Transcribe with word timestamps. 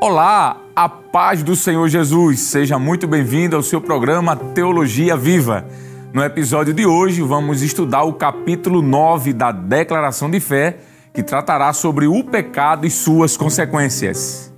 Olá, 0.00 0.62
a 0.76 0.88
paz 0.88 1.42
do 1.42 1.56
Senhor 1.56 1.88
Jesus. 1.88 2.38
Seja 2.38 2.78
muito 2.78 3.08
bem-vindo 3.08 3.56
ao 3.56 3.64
seu 3.64 3.80
programa 3.80 4.36
Teologia 4.36 5.16
Viva. 5.16 5.66
No 6.12 6.22
episódio 6.22 6.72
de 6.72 6.86
hoje, 6.86 7.20
vamos 7.20 7.62
estudar 7.62 8.04
o 8.04 8.12
capítulo 8.12 8.80
9 8.80 9.32
da 9.32 9.50
Declaração 9.50 10.30
de 10.30 10.38
Fé, 10.38 10.78
que 11.12 11.20
tratará 11.20 11.72
sobre 11.72 12.06
o 12.06 12.22
pecado 12.22 12.86
e 12.86 12.90
suas 12.90 13.36
consequências. 13.36 14.54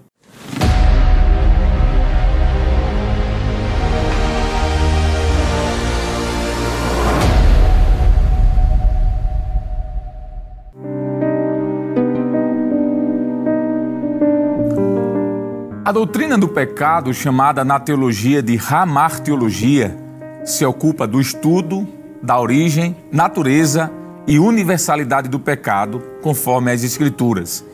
A 15.91 15.93
doutrina 15.93 16.39
do 16.39 16.47
pecado, 16.47 17.13
chamada 17.13 17.65
na 17.65 17.81
teologia 17.81 18.41
de 18.41 18.55
ramartiologia, 18.55 19.99
se 20.45 20.65
ocupa 20.65 21.05
do 21.05 21.21
estudo 21.21 21.85
da 22.23 22.39
origem, 22.39 22.95
natureza 23.11 23.91
e 24.25 24.39
universalidade 24.39 25.29
do 25.29 25.41
pecado, 25.41 26.01
conforme 26.23 26.71
as 26.71 26.85
Escrituras. 26.85 27.65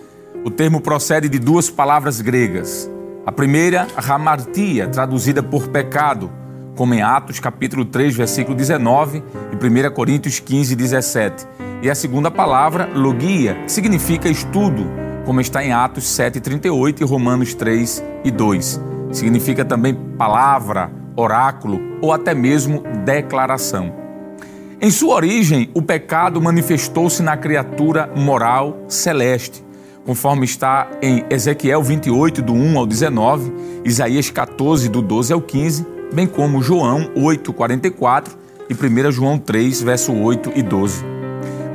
O 0.43 0.51
termo 0.51 0.81
procede 0.81 1.29
de 1.29 1.39
duas 1.39 1.69
palavras 1.69 2.23
gregas. 2.23 2.91
A 3.27 3.31
primeira, 3.31 3.87
ramartia, 3.95 4.89
traduzida 4.89 5.43
por 5.43 5.69
pecado, 5.69 6.31
como 6.75 6.95
em 6.95 7.03
Atos 7.03 7.39
capítulo 7.39 7.85
3, 7.85 8.17
versículo 8.17 8.57
19 8.57 9.23
e 9.53 9.89
1 9.91 9.93
Coríntios 9.93 10.41
15, 10.41 10.75
17. 10.75 11.47
E 11.83 11.91
a 11.91 11.95
segunda 11.95 12.31
palavra, 12.31 12.89
logia, 12.95 13.63
que 13.67 13.73
significa 13.73 14.27
estudo, 14.27 14.87
como 15.27 15.41
está 15.41 15.63
em 15.63 15.73
Atos 15.73 16.05
7,38 16.05 17.01
e 17.01 17.05
Romanos 17.05 17.53
3 17.53 18.03
e 18.25 18.31
2. 18.31 18.81
Significa 19.11 19.65
também 19.65 19.93
palavra, 20.17 20.91
oráculo 21.17 21.81
ou 22.01 22.13
até 22.13 22.33
mesmo 22.33 22.85
declaração. 23.05 23.93
Em 24.81 24.91
sua 24.91 25.17
origem, 25.17 25.69
o 25.75 25.83
pecado 25.83 26.41
manifestou-se 26.41 27.23
na 27.23 27.37
criatura 27.37 28.09
moral 28.15 28.85
celeste, 28.89 29.65
conforme 30.05 30.45
está 30.45 30.89
em 31.03 31.25
Ezequiel 31.29 31.83
28, 31.83 32.41
do 32.41 32.53
1 32.53 32.79
ao 32.79 32.87
19, 32.87 33.53
Isaías 33.85 34.31
14, 34.31 34.89
do 34.89 35.03
12 35.03 35.33
ao 35.33 35.41
15, 35.41 35.87
bem 36.13 36.27
como 36.27 36.63
João 36.63 37.11
8, 37.17 37.53
44 37.53 38.39
e 38.71 38.75
1 38.75 39.11
João 39.11 39.39
3, 39.39 39.83
verso 39.83 40.13
8 40.13 40.53
e 40.55 40.63
12. 40.63 41.17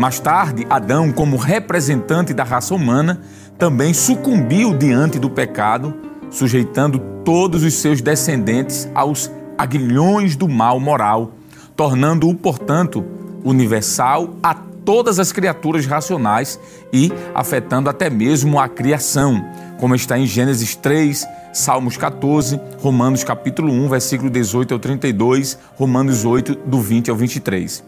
Mais 0.02 0.20
tarde, 0.20 0.66
Adão, 0.70 1.12
como 1.12 1.38
representante 1.38 2.34
da 2.34 2.44
raça 2.44 2.74
humana, 2.74 3.22
também 3.62 3.94
sucumbiu 3.94 4.76
diante 4.76 5.20
do 5.20 5.30
pecado, 5.30 5.94
sujeitando 6.32 6.98
todos 7.24 7.64
os 7.64 7.76
seus 7.76 8.02
descendentes 8.02 8.90
aos 8.96 9.30
aguilhões 9.56 10.36
do 10.36 10.50
mal 10.50 10.80
moral, 10.80 11.34
tornando-o, 11.76 12.34
portanto, 12.34 13.06
universal 13.44 14.34
a 14.42 14.56
todas 14.56 15.20
as 15.20 15.32
criaturas 15.32 15.86
racionais 15.86 16.60
e 16.92 17.12
afetando 17.36 17.88
até 17.88 18.10
mesmo 18.10 18.60
a 18.60 18.68
criação, 18.68 19.46
como 19.80 19.94
está 19.94 20.18
em 20.18 20.26
Gênesis 20.26 20.76
3, 20.76 21.28
Salmos 21.54 21.98
14, 21.98 22.60
Romanos 22.80 23.24
capítulo 23.24 23.72
1, 23.72 23.90
versículo 23.90 24.32
18 24.32 24.74
ao 24.74 24.80
32, 24.80 25.56
Romanos 25.76 26.26
8, 26.26 26.56
do 26.66 26.82
20 26.82 27.12
ao 27.12 27.16
23. 27.16 27.84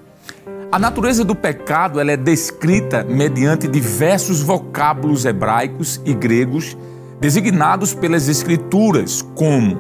A 0.73 0.79
natureza 0.79 1.23
do 1.23 1.35
pecado 1.35 1.99
ela 1.99 2.13
é 2.13 2.17
descrita 2.17 3.03
mediante 3.03 3.67
diversos 3.67 4.41
vocábulos 4.41 5.23
hebraicos 5.23 6.01
e 6.03 6.15
gregos 6.15 6.75
designados 7.19 7.93
pelas 7.93 8.27
escrituras 8.27 9.21
como 9.35 9.79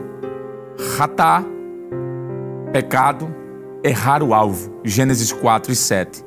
ratá, 0.95 1.43
pecado, 2.71 3.33
errar 3.83 4.21
o 4.21 4.35
alvo, 4.35 4.71
Gênesis 4.83 5.31
4 5.31 5.71
e 5.71 5.75
7. 5.75 6.23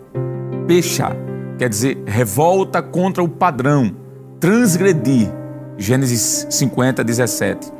Pecha, 0.66 1.16
quer 1.56 1.68
dizer 1.68 2.02
revolta 2.04 2.82
contra 2.82 3.22
o 3.22 3.28
padrão, 3.28 3.94
transgredir, 4.40 5.30
Gênesis 5.78 6.44
50, 6.50 7.04
17. 7.04 7.72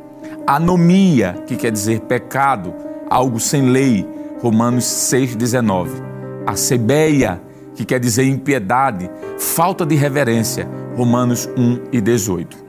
Anomia, 0.46 1.34
que 1.48 1.56
quer 1.56 1.72
dizer 1.72 2.02
pecado, 2.02 2.72
algo 3.10 3.40
sem 3.40 3.70
lei, 3.70 4.08
Romanos 4.40 4.84
6, 4.84 5.34
19 5.34 6.15
a 6.46 6.54
sebeia, 6.54 7.40
que 7.74 7.84
quer 7.84 7.98
dizer 7.98 8.24
impiedade, 8.24 9.10
falta 9.38 9.84
de 9.84 9.94
reverência, 9.96 10.68
Romanos 10.96 11.48
1 11.56 11.88
e 11.92 12.00
18. 12.00 12.66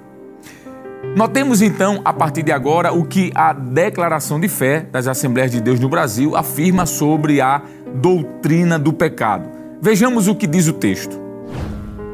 Notemos 1.16 1.62
então, 1.62 2.02
a 2.04 2.12
partir 2.12 2.44
de 2.44 2.52
agora, 2.52 2.92
o 2.92 3.06
que 3.06 3.32
a 3.34 3.54
declaração 3.54 4.40
de 4.40 4.48
fé 4.48 4.82
das 4.82 5.08
Assembleias 5.08 5.52
de 5.52 5.62
Deus 5.62 5.80
no 5.80 5.88
Brasil 5.88 6.36
afirma 6.36 6.86
sobre 6.86 7.40
a 7.40 7.62
doutrina 7.96 8.78
do 8.78 8.92
pecado. 8.92 9.50
Vejamos 9.82 10.28
o 10.28 10.36
que 10.36 10.48
diz 10.48 10.68
o 10.68 10.74
texto. 10.74 11.20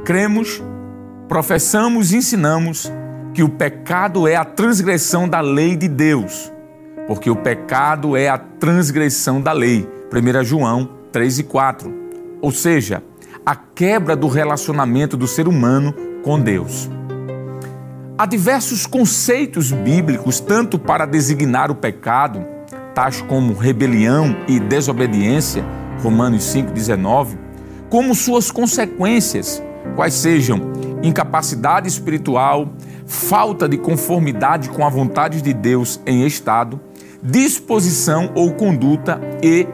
Cremos, 0.06 0.62
professamos 1.28 2.12
e 2.12 2.18
ensinamos 2.18 2.92
que 3.34 3.42
o 3.42 3.50
pecado 3.50 4.28
é 4.28 4.36
a 4.36 4.46
transgressão 4.46 5.28
da 5.28 5.42
lei 5.42 5.76
de 5.76 5.88
Deus, 5.88 6.52
porque 7.08 7.30
o 7.30 7.36
pecado 7.36 8.16
é 8.16 8.28
a 8.28 8.38
transgressão 8.38 9.42
da 9.42 9.52
lei. 9.52 9.88
1 10.14 10.44
João 10.44 11.03
3 11.14 11.40
e 11.40 11.44
4, 11.44 11.94
ou 12.42 12.52
seja, 12.52 13.04
a 13.46 13.56
quebra 13.56 14.16
do 14.16 14.28
relacionamento 14.28 15.16
do 15.16 15.28
ser 15.28 15.48
humano 15.48 15.94
com 16.24 16.40
Deus. 16.40 16.90
Há 18.18 18.26
diversos 18.26 18.88
conceitos 18.88 19.72
bíblicos, 19.72 20.40
tanto 20.40 20.80
para 20.80 21.06
designar 21.06 21.70
o 21.70 21.76
pecado, 21.76 22.44
tais 22.96 23.22
como 23.22 23.54
rebelião 23.54 24.36
e 24.48 24.60
desobediência, 24.60 25.64
Romanos 26.02 26.44
5,19, 26.46 27.38
como 27.92 28.16
suas 28.16 28.50
consequências, 28.50 29.62
quais 29.96 30.16
sejam 30.16 30.74
incapacidade 31.04 31.88
espiritual, 31.88 32.74
falta 33.06 33.70
de 33.70 33.78
conformidade 33.78 34.70
com 34.70 34.84
a 34.84 34.90
vontade 34.90 35.44
de 35.44 35.54
Deus 35.54 36.00
em 36.08 36.26
estado, 36.26 36.82
disposição 37.22 38.32
ou 38.34 38.54
conduta 38.54 39.22
e 39.44 39.68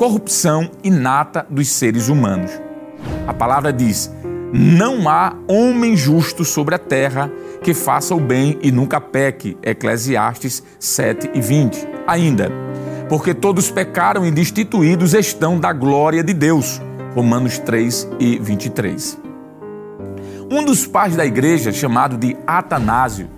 corrupção 0.00 0.70
inata 0.82 1.46
dos 1.50 1.68
seres 1.68 2.08
humanos. 2.08 2.50
A 3.26 3.34
palavra 3.34 3.70
diz: 3.70 4.10
Não 4.50 5.06
há 5.06 5.34
homem 5.46 5.94
justo 5.94 6.42
sobre 6.42 6.74
a 6.74 6.78
terra 6.78 7.30
que 7.62 7.74
faça 7.74 8.14
o 8.14 8.18
bem 8.18 8.58
e 8.62 8.72
nunca 8.72 8.98
peque. 8.98 9.58
Eclesiastes 9.62 10.62
7 10.78 11.32
e 11.34 11.40
20. 11.42 11.86
Ainda, 12.06 12.50
porque 13.10 13.34
todos 13.34 13.70
pecaram 13.70 14.24
e 14.24 14.30
destituídos 14.30 15.12
estão 15.12 15.60
da 15.60 15.70
glória 15.70 16.24
de 16.24 16.32
Deus. 16.32 16.80
Romanos 17.14 17.58
3 17.58 18.08
e 18.18 18.38
23. 18.38 19.18
Um 20.50 20.64
dos 20.64 20.86
pais 20.86 21.14
da 21.14 21.26
igreja, 21.26 21.72
chamado 21.72 22.16
de 22.16 22.34
Atanásio, 22.46 23.28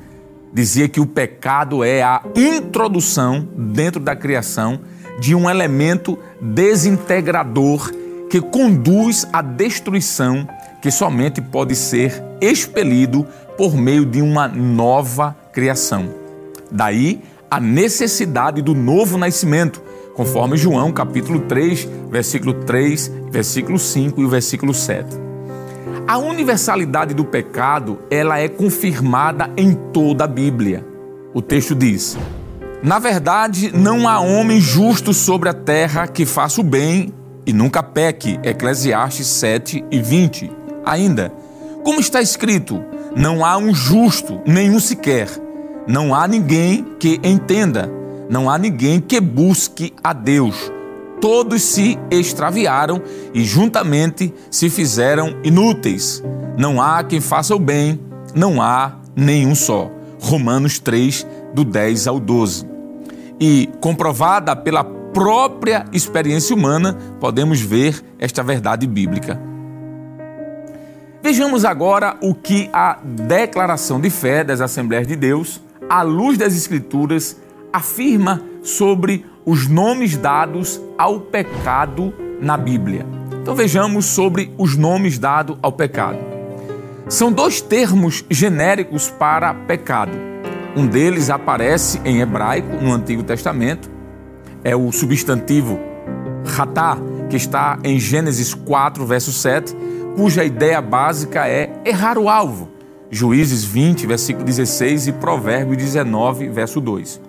dizia 0.53 0.89
que 0.89 1.01
o 1.01 1.07
pecado 1.07 1.83
é 1.83 2.05
a 2.05 2.23
introdução 2.37 3.49
dentro 3.53 3.99
da 3.99 4.15
criação 4.15 4.79
de 5.19 5.35
um 5.35 5.49
elemento 5.49 6.19
desintegrador 6.41 7.93
que 8.31 8.41
conduz 8.41 9.27
à 9.33 9.43
destruição 9.43 10.49
que 10.81 10.91
somente 10.91 11.41
pode 11.41 11.77
ser 11.77 12.23
expelido 12.41 13.27
por 13.57 13.77
meio 13.77 14.05
de 14.05 14.21
uma 14.21 14.49
nova 14.49 15.37
criação. 15.53 16.09
Daí 16.71 17.23
a 17.51 17.61
necessidade 17.61 18.63
do 18.63 18.75
novo 18.75 19.19
nascimento, 19.19 19.83
conforme 20.15 20.57
João 20.57 20.91
capítulo 20.91 21.41
3, 21.41 21.87
versículo 22.11 22.55
3, 22.55 23.13
versículo 23.31 23.79
5 23.79 24.21
e 24.21 24.25
o 24.25 24.29
versículo 24.29 24.73
7. 24.73 25.07
A 26.09 26.19
universalidade 26.19 27.15
do 27.15 27.25
pecado, 27.25 27.99
ela 28.11 28.39
é 28.39 28.49
confirmada 28.49 29.51
em 29.57 29.75
toda 29.75 30.25
a 30.25 30.27
Bíblia. 30.27 30.85
O 31.33 31.41
texto 31.41 31.75
diz: 31.75 32.17
na 32.83 32.99
verdade, 32.99 33.71
não 33.73 34.09
há 34.09 34.19
homem 34.19 34.61
justo 34.61 35.15
sobre 35.15 35.49
a 35.49 35.55
terra 35.55 36.09
que 36.09 36.27
faça 36.27 36.61
o 36.61 36.65
bem 36.65 37.15
e 37.47 37.53
nunca 37.53 37.81
peque. 37.81 38.41
Eclesiastes 38.43 39.29
7 39.29 39.85
e 39.89 40.03
20. 40.03 40.51
Ainda, 40.85 41.33
como 41.85 42.01
está 42.01 42.21
escrito, 42.21 42.83
não 43.15 43.45
há 43.45 43.57
um 43.57 43.73
justo, 43.73 44.41
nenhum 44.45 44.81
sequer. 44.81 45.29
Não 45.87 46.13
há 46.13 46.27
ninguém 46.27 46.85
que 46.99 47.21
entenda. 47.23 47.89
Não 48.29 48.51
há 48.51 48.59
ninguém 48.59 49.01
que 49.01 49.21
busque 49.21 49.95
a 50.03 50.13
Deus. 50.13 50.57
Todos 51.21 51.63
se 51.63 51.97
extraviaram 52.11 53.01
e 53.33 53.45
juntamente 53.45 54.35
se 54.51 54.69
fizeram 54.69 55.37
inúteis. 55.45 56.21
Não 56.59 56.83
há 56.83 57.05
quem 57.05 57.21
faça 57.21 57.55
o 57.55 57.61
bem, 57.61 58.01
não 58.35 58.61
há 58.61 58.97
nenhum 59.15 59.55
só. 59.55 59.89
Romanos 60.19 60.81
3, 60.81 61.25
do 61.55 61.65
10 61.65 62.09
ao 62.09 62.19
12 62.19 62.72
e 63.45 63.69
comprovada 63.81 64.55
pela 64.55 64.85
própria 64.85 65.85
experiência 65.93 66.55
humana, 66.55 66.97
podemos 67.19 67.61
ver 67.61 68.01
esta 68.17 68.41
verdade 68.41 68.87
bíblica. 68.87 69.37
Vejamos 71.21 71.65
agora 71.65 72.17
o 72.23 72.37
que 72.37 72.71
a 72.73 73.01
declaração 73.03 74.01
de 74.01 74.11
fé 74.11 74.45
das 74.45 74.61
Assembleias 74.61 75.09
de 75.09 75.17
Deus, 75.17 75.61
à 75.91 76.03
luz 76.03 76.39
das 76.39 76.55
Escrituras, 76.55 77.37
afirma 77.73 78.41
sobre 78.63 79.27
os 79.45 79.67
nomes 79.67 80.17
dados 80.17 80.81
ao 80.97 81.19
pecado 81.19 82.15
na 82.41 82.57
Bíblia. 82.57 83.05
Então 83.41 83.57
vejamos 83.57 84.05
sobre 84.05 84.55
os 84.57 84.77
nomes 84.77 85.19
dados 85.19 85.59
ao 85.61 85.73
pecado. 85.73 86.19
São 87.09 87.33
dois 87.33 87.61
termos 87.61 88.25
genéricos 88.31 89.11
para 89.11 89.53
pecado. 89.53 90.32
Um 90.75 90.87
deles 90.87 91.29
aparece 91.29 92.01
em 92.03 92.21
hebraico 92.21 92.77
no 92.77 92.93
Antigo 92.93 93.23
Testamento, 93.23 93.91
é 94.65 94.75
o 94.75 94.91
substantivo 94.91 95.79
ratá, 96.47 96.97
que 97.29 97.37
está 97.37 97.79
em 97.85 97.99
Gênesis 97.99 98.55
4, 98.55 99.05
verso 99.05 99.33
7, 99.33 99.77
cuja 100.17 100.45
ideia 100.45 100.81
básica 100.81 101.47
é 101.47 101.71
errar 101.85 102.17
o 102.17 102.29
alvo. 102.29 102.71
Juízes 103.11 103.65
20, 103.65 104.07
versículo 104.07 104.47
16 104.47 105.09
e 105.09 105.13
Provérbio 105.13 105.77
19, 105.77 106.49
verso 106.49 106.81
2. 106.81 107.21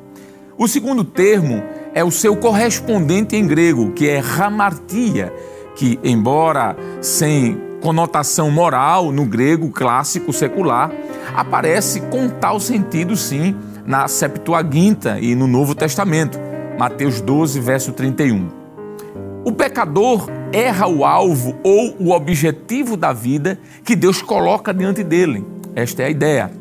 O 0.57 0.65
segundo 0.65 1.03
termo 1.03 1.61
é 1.93 2.03
o 2.03 2.11
seu 2.11 2.37
correspondente 2.37 3.35
em 3.35 3.45
grego, 3.45 3.91
que 3.91 4.07
é 4.07 4.19
hamartia, 4.19 5.33
que, 5.75 5.99
embora 6.01 6.77
sem 7.01 7.57
conotação 7.83 8.49
moral 8.49 9.11
no 9.11 9.25
grego 9.25 9.69
clássico 9.69 10.31
secular, 10.31 10.89
aparece 11.35 11.99
com 11.99 12.29
tal 12.29 12.57
sentido 12.57 13.13
sim 13.17 13.53
na 13.85 14.07
Septuaginta 14.07 15.19
e 15.19 15.35
no 15.35 15.47
Novo 15.47 15.75
Testamento, 15.75 16.39
Mateus 16.79 17.19
12, 17.19 17.59
verso 17.59 17.91
31. 17.91 18.49
O 19.43 19.51
pecador 19.51 20.29
erra 20.53 20.87
o 20.87 21.03
alvo 21.03 21.59
ou 21.61 21.93
o 21.99 22.11
objetivo 22.11 22.95
da 22.95 23.11
vida 23.11 23.59
que 23.83 23.97
Deus 23.97 24.21
coloca 24.21 24.73
diante 24.73 25.03
dele. 25.03 25.45
Esta 25.75 26.03
é 26.03 26.05
a 26.05 26.09
ideia. 26.09 26.51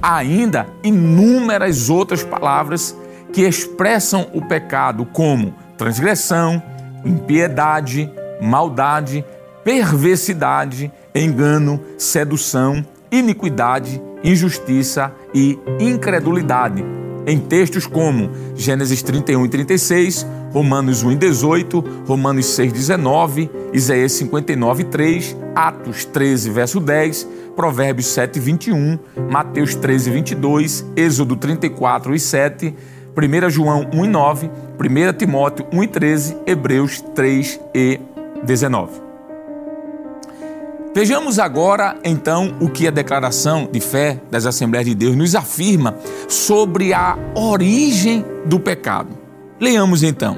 Há 0.00 0.16
ainda 0.16 0.66
inúmeras 0.82 1.90
outras 1.90 2.24
palavras 2.24 2.96
que 3.30 3.42
expressam 3.42 4.26
o 4.32 4.40
pecado 4.40 5.04
como 5.04 5.54
transgressão, 5.76 6.62
impiedade, 7.04 8.10
maldade, 8.40 9.22
perversidade, 9.64 10.92
engano, 11.14 11.80
sedução, 11.96 12.84
iniquidade, 13.10 14.00
injustiça 14.24 15.12
e 15.34 15.58
incredulidade. 15.78 16.84
Em 17.26 17.38
textos 17.38 17.86
como 17.86 18.30
Gênesis 18.56 19.02
31 19.02 19.46
e 19.46 19.48
36, 19.48 20.26
Romanos 20.52 21.02
1 21.02 21.12
e 21.12 21.16
18, 21.16 21.84
Romanos 22.06 22.46
6, 22.46 22.72
19, 22.72 23.50
Isaías 23.72 24.12
59 24.12 24.82
e 24.82 24.86
3, 24.86 25.36
Atos 25.54 26.04
13, 26.04 26.50
verso 26.50 26.80
10, 26.80 27.28
Provérbios 27.54 28.06
7, 28.06 28.40
21, 28.40 28.98
Mateus 29.30 29.74
13, 29.74 30.10
22, 30.10 30.84
Êxodo 30.96 31.36
34 31.36 32.14
e 32.14 32.18
7, 32.18 32.74
1 33.16 33.50
João 33.50 33.88
1 33.92 34.04
e 34.04 34.08
9, 34.08 34.50
1 34.78 35.12
Timóteo 35.16 35.66
1 35.72 35.82
e 35.82 35.86
13, 35.86 36.36
Hebreus 36.46 37.00
3 37.14 37.60
e 37.74 38.00
19. 38.42 39.01
Vejamos 40.94 41.38
agora, 41.38 41.96
então, 42.04 42.54
o 42.60 42.68
que 42.68 42.86
a 42.86 42.90
declaração 42.90 43.66
de 43.72 43.80
fé 43.80 44.20
das 44.30 44.44
Assembleias 44.44 44.86
de 44.86 44.94
Deus 44.94 45.16
nos 45.16 45.34
afirma 45.34 45.96
sobre 46.28 46.92
a 46.92 47.16
origem 47.34 48.22
do 48.44 48.60
pecado. 48.60 49.08
Leamos 49.58 50.02
então. 50.02 50.36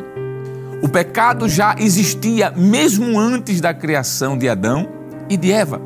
O 0.80 0.88
pecado 0.88 1.48
já 1.48 1.74
existia 1.76 2.52
mesmo 2.52 3.18
antes 3.18 3.60
da 3.60 3.74
criação 3.74 4.38
de 4.38 4.48
Adão 4.48 4.88
e 5.28 5.36
de 5.36 5.50
Eva. 5.50 5.82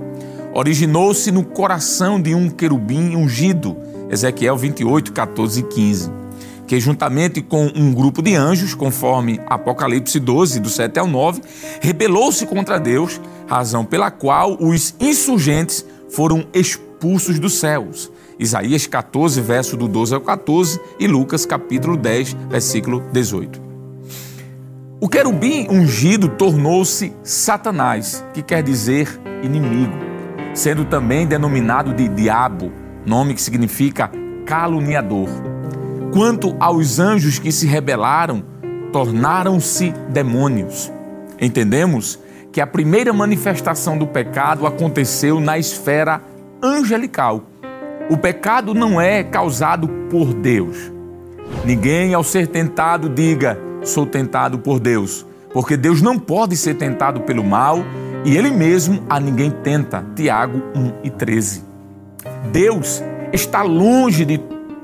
Originou-se 0.52 1.30
no 1.30 1.44
coração 1.44 2.20
de 2.20 2.34
um 2.34 2.50
querubim 2.50 3.16
ungido, 3.16 3.74
Ezequiel 4.10 4.56
28, 4.56 5.12
14 5.14 5.60
e 5.60 5.62
15 5.62 6.17
que 6.68 6.78
juntamente 6.78 7.40
com 7.40 7.72
um 7.74 7.92
grupo 7.94 8.20
de 8.20 8.36
anjos, 8.36 8.74
conforme 8.74 9.40
Apocalipse 9.46 10.20
12, 10.20 10.60
do 10.60 10.68
7 10.68 10.98
ao 10.98 11.06
9, 11.06 11.40
rebelou-se 11.80 12.46
contra 12.46 12.78
Deus, 12.78 13.18
razão 13.48 13.86
pela 13.86 14.10
qual 14.10 14.54
os 14.60 14.94
insurgentes 15.00 15.84
foram 16.10 16.46
expulsos 16.52 17.38
dos 17.38 17.58
céus. 17.58 18.12
Isaías 18.38 18.86
14, 18.86 19.40
verso 19.40 19.76
do 19.78 19.88
12 19.88 20.14
ao 20.14 20.20
14 20.20 20.78
e 21.00 21.06
Lucas 21.08 21.46
capítulo 21.46 21.96
10, 21.96 22.34
versículo 22.50 23.02
18. 23.12 23.60
O 25.00 25.08
querubim 25.08 25.68
ungido 25.70 26.28
tornou-se 26.28 27.14
Satanás, 27.22 28.22
que 28.34 28.42
quer 28.42 28.62
dizer 28.62 29.08
inimigo, 29.42 29.96
sendo 30.52 30.84
também 30.84 31.26
denominado 31.26 31.94
de 31.94 32.08
diabo, 32.08 32.70
nome 33.06 33.32
que 33.32 33.40
significa 33.40 34.10
caluniador. 34.44 35.57
Quanto 36.12 36.56
aos 36.58 36.98
anjos 36.98 37.38
que 37.38 37.52
se 37.52 37.66
rebelaram, 37.66 38.42
tornaram-se 38.92 39.92
demônios. 40.08 40.90
Entendemos 41.40 42.18
que 42.50 42.60
a 42.60 42.66
primeira 42.66 43.12
manifestação 43.12 43.98
do 43.98 44.06
pecado 44.06 44.66
aconteceu 44.66 45.38
na 45.38 45.58
esfera 45.58 46.22
angelical. 46.62 47.44
O 48.10 48.16
pecado 48.16 48.72
não 48.72 49.00
é 49.00 49.22
causado 49.22 49.86
por 50.10 50.32
Deus. 50.32 50.90
Ninguém, 51.64 52.14
ao 52.14 52.24
ser 52.24 52.46
tentado, 52.46 53.08
diga: 53.08 53.58
sou 53.82 54.06
tentado 54.06 54.58
por 54.58 54.80
Deus, 54.80 55.26
porque 55.52 55.76
Deus 55.76 56.00
não 56.00 56.18
pode 56.18 56.56
ser 56.56 56.74
tentado 56.74 57.20
pelo 57.20 57.44
mal 57.44 57.84
e 58.24 58.36
Ele 58.36 58.50
mesmo 58.50 59.02
a 59.10 59.20
ninguém 59.20 59.50
tenta. 59.50 60.04
Tiago 60.16 60.62
1 60.74 60.92
e 61.04 61.10
13. 61.10 61.64
Deus 62.50 63.02
está 63.32 63.62
longe 63.62 64.24
de 64.24 64.38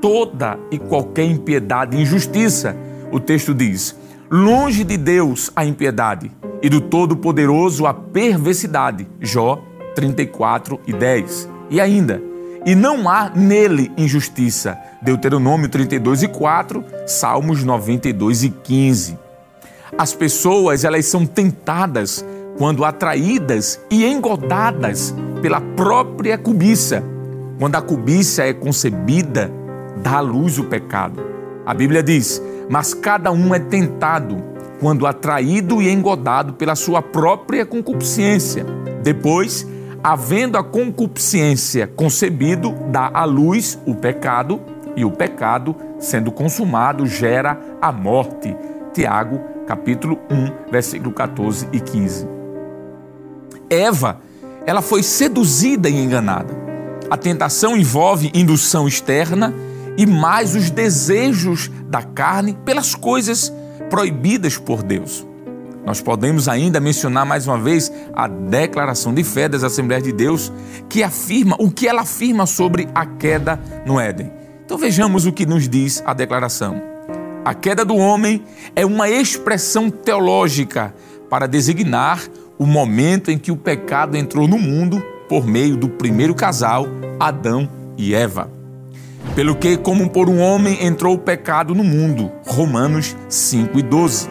toda 0.05 0.59
e 0.69 0.77
qualquer 0.77 1.25
impiedade 1.25 1.97
e 1.97 2.01
injustiça. 2.03 2.77
O 3.11 3.19
texto 3.19 3.55
diz: 3.55 3.95
longe 4.29 4.83
de 4.83 4.97
Deus 4.97 5.49
a 5.55 5.65
impiedade 5.65 6.31
e 6.61 6.69
do 6.69 6.79
Todo-Poderoso 6.79 7.87
a 7.87 7.93
perversidade. 7.93 9.07
Jó 9.19 9.59
34 9.95 10.79
e 10.85 10.93
10. 10.93 11.49
E 11.71 11.81
ainda, 11.81 12.21
e 12.63 12.75
não 12.75 13.09
há 13.09 13.31
nele 13.31 13.91
injustiça. 13.97 14.77
Deuteronômio 15.01 15.69
32 15.69 16.21
e 16.21 16.27
4, 16.27 16.85
Salmos 17.07 17.63
92 17.63 18.43
e 18.43 18.49
15. 18.51 19.17
As 19.97 20.13
pessoas, 20.13 20.83
elas 20.83 21.07
são 21.07 21.25
tentadas 21.25 22.23
quando 22.59 22.85
atraídas 22.85 23.79
e 23.89 24.05
engodadas 24.05 25.15
pela 25.41 25.59
própria 25.59 26.37
cobiça. 26.37 27.03
Quando 27.57 27.75
a 27.75 27.81
cobiça 27.81 28.43
é 28.43 28.53
concebida 28.53 29.64
dá 30.05 30.17
à 30.17 30.19
luz 30.19 30.59
o 30.59 30.65
pecado. 30.65 31.19
A 31.65 31.73
Bíblia 31.73 32.03
diz: 32.03 32.39
Mas 32.69 32.93
cada 32.93 33.31
um 33.31 33.55
é 33.55 33.59
tentado 33.59 34.37
quando 34.79 35.07
atraído 35.07 35.81
e 35.81 35.89
engodado 35.89 36.53
pela 36.53 36.75
sua 36.75 37.01
própria 37.01 37.65
concupiscência. 37.65 38.63
Depois, 39.01 39.67
havendo 40.03 40.59
a 40.59 40.63
concupiscência 40.63 41.87
concebido, 41.87 42.71
dá 42.91 43.09
à 43.11 43.25
luz 43.25 43.79
o 43.87 43.95
pecado, 43.95 44.61
e 44.95 45.03
o 45.03 45.11
pecado, 45.11 45.75
sendo 45.99 46.31
consumado, 46.31 47.07
gera 47.07 47.59
a 47.81 47.91
morte. 47.91 48.55
Tiago, 48.93 49.41
capítulo 49.65 50.19
1, 50.29 50.71
versículo 50.71 51.11
14 51.11 51.67
e 51.73 51.79
15. 51.79 52.27
Eva, 53.69 54.21
ela 54.65 54.81
foi 54.81 55.01
seduzida 55.03 55.89
e 55.89 55.97
enganada. 55.97 56.53
A 57.09 57.17
tentação 57.17 57.75
envolve 57.75 58.31
indução 58.33 58.87
externa 58.87 59.53
e 59.97 60.05
mais 60.05 60.55
os 60.55 60.69
desejos 60.69 61.69
da 61.87 62.01
carne 62.01 62.57
pelas 62.65 62.95
coisas 62.95 63.51
proibidas 63.89 64.57
por 64.57 64.83
Deus. 64.83 65.25
Nós 65.85 66.01
podemos 66.01 66.49
ainda 66.49 66.79
mencionar 66.79 67.25
mais 67.25 67.47
uma 67.47 67.59
vez 67.59 67.91
a 68.13 68.27
declaração 68.27 69.13
de 69.13 69.23
fé 69.23 69.47
das 69.47 69.63
Assembleias 69.63 70.03
de 70.03 70.11
Deus, 70.11 70.51
que 70.89 71.03
afirma 71.03 71.55
o 71.59 71.69
que 71.69 71.87
ela 71.87 72.01
afirma 72.01 72.47
sobre 72.47 72.87
a 72.95 73.05
queda 73.05 73.59
no 73.85 73.99
Éden. 73.99 74.31
Então 74.65 74.79
vejamos 74.79 75.27
o 75.27 75.31
que 75.31 75.45
nos 75.45 75.69
diz 75.69 76.01
a 76.05 76.13
declaração. 76.13 76.81
A 77.45 77.53
queda 77.53 77.85
do 77.85 77.95
homem 77.95 78.43
é 78.75 78.83
uma 78.83 79.07
expressão 79.07 79.91
teológica 79.91 80.91
para 81.29 81.47
designar 81.47 82.23
o 82.57 82.65
momento 82.65 83.29
em 83.29 83.37
que 83.37 83.51
o 83.51 83.57
pecado 83.57 84.17
entrou 84.17 84.47
no 84.47 84.57
mundo 84.57 85.03
por 85.29 85.45
meio 85.45 85.77
do 85.77 85.87
primeiro 85.87 86.33
casal, 86.33 86.87
Adão 87.19 87.69
e 87.95 88.15
Eva. 88.15 88.54
Pelo 89.33 89.55
que, 89.55 89.77
como 89.77 90.09
por 90.09 90.29
um 90.29 90.39
homem 90.39 90.85
entrou 90.85 91.15
o 91.15 91.19
pecado 91.19 91.73
no 91.73 91.83
mundo. 91.83 92.31
Romanos 92.45 93.15
5 93.27 93.79
e 93.79 93.81
12. 93.81 94.29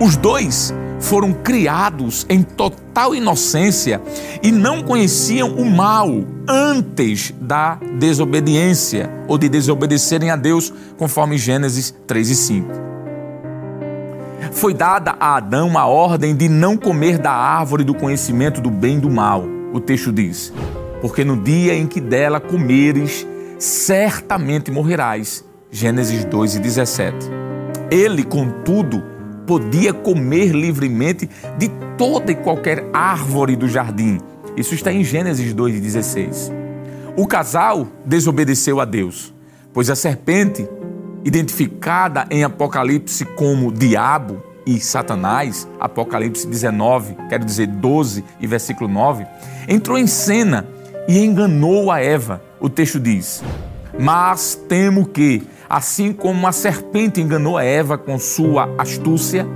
Os 0.00 0.16
dois 0.16 0.74
foram 1.00 1.32
criados 1.32 2.26
em 2.28 2.42
total 2.42 3.14
inocência 3.14 4.00
e 4.42 4.52
não 4.52 4.82
conheciam 4.82 5.48
o 5.54 5.64
mal 5.64 6.08
antes 6.46 7.34
da 7.40 7.78
desobediência 7.98 9.10
ou 9.26 9.38
de 9.38 9.48
desobedecerem 9.48 10.30
a 10.30 10.36
Deus, 10.36 10.72
conforme 10.98 11.38
Gênesis 11.38 11.94
3 12.06 12.30
e 12.30 12.34
5. 12.34 12.90
Foi 14.52 14.74
dada 14.74 15.14
a 15.18 15.36
Adão 15.36 15.78
a 15.78 15.86
ordem 15.86 16.34
de 16.34 16.48
não 16.48 16.76
comer 16.76 17.18
da 17.18 17.30
árvore 17.30 17.84
do 17.84 17.94
conhecimento 17.94 18.60
do 18.60 18.70
bem 18.70 18.98
e 18.98 19.00
do 19.00 19.10
mal. 19.10 19.44
o 19.72 19.80
texto 19.80 20.12
diz: 20.12 20.52
Porque 21.00 21.24
no 21.24 21.36
dia 21.36 21.74
em 21.74 21.86
que 21.86 22.00
dela 22.00 22.40
comeres, 22.40 23.26
certamente 23.60 24.70
morrerás. 24.70 25.44
Gênesis 25.70 26.24
2 26.24 26.56
e 26.56 26.58
17. 26.58 27.16
Ele, 27.90 28.24
contudo, 28.24 29.04
podia 29.46 29.92
comer 29.92 30.52
livremente 30.52 31.28
de 31.58 31.68
toda 31.96 32.32
e 32.32 32.34
qualquer 32.34 32.84
árvore 32.92 33.54
do 33.54 33.68
jardim. 33.68 34.18
Isso 34.56 34.74
está 34.74 34.92
em 34.92 35.04
Gênesis 35.04 35.52
2 35.52 35.76
e 35.76 35.80
16. 35.80 36.52
O 37.16 37.26
casal 37.26 37.86
desobedeceu 38.04 38.80
a 38.80 38.84
Deus, 38.84 39.34
pois 39.72 39.90
a 39.90 39.94
serpente, 39.94 40.66
identificada 41.24 42.26
em 42.30 42.42
Apocalipse 42.42 43.24
como 43.24 43.70
diabo 43.70 44.42
e 44.64 44.80
Satanás, 44.80 45.68
Apocalipse 45.78 46.46
19, 46.46 47.16
quero 47.28 47.44
dizer 47.44 47.66
12 47.66 48.24
e 48.40 48.46
versículo 48.46 48.88
9, 48.88 49.26
entrou 49.68 49.98
em 49.98 50.06
cena 50.06 50.66
e 51.08 51.18
enganou 51.18 51.90
a 51.90 52.00
Eva. 52.00 52.42
O 52.60 52.68
texto 52.68 52.98
diz: 52.98 53.42
Mas 53.98 54.54
temo 54.68 55.06
que, 55.06 55.42
assim 55.68 56.12
como 56.12 56.46
a 56.46 56.52
serpente 56.52 57.20
enganou 57.20 57.56
a 57.56 57.64
Eva 57.64 57.98
com 57.98 58.18
sua 58.18 58.68
astúcia, 58.78 59.46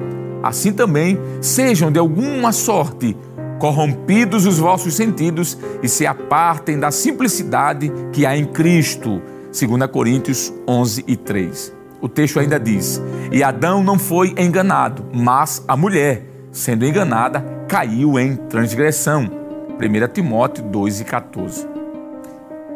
assim 0.42 0.72
também 0.72 1.18
sejam 1.40 1.90
de 1.90 1.98
alguma 1.98 2.52
sorte 2.52 3.16
corrompidos 3.58 4.46
os 4.46 4.58
vossos 4.58 4.94
sentidos 4.94 5.56
e 5.82 5.88
se 5.88 6.06
apartem 6.06 6.78
da 6.78 6.90
simplicidade 6.90 7.90
que 8.12 8.26
há 8.26 8.36
em 8.36 8.44
Cristo. 8.44 9.22
2 9.46 9.90
Coríntios 9.90 10.52
11 10.68 11.04
e 11.06 11.16
3. 11.16 11.72
O 12.00 12.08
texto 12.08 12.40
ainda 12.40 12.58
diz: 12.58 13.00
E 13.32 13.42
Adão 13.42 13.82
não 13.82 13.98
foi 13.98 14.34
enganado, 14.36 15.06
mas 15.14 15.64
a 15.66 15.76
mulher, 15.76 16.26
sendo 16.52 16.84
enganada, 16.84 17.42
caiu 17.68 18.18
em 18.18 18.36
transgressão. 18.36 19.43
1 19.78 20.12
Timóteo 20.12 20.64
2 20.64 21.00
e 21.00 21.04
14. 21.04 21.66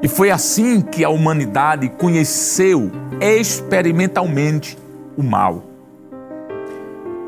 E 0.02 0.08
foi 0.08 0.30
assim 0.30 0.80
que 0.80 1.04
a 1.04 1.08
humanidade 1.08 1.88
conheceu 1.88 2.90
experimentalmente 3.20 4.78
o 5.16 5.22
mal. 5.22 5.64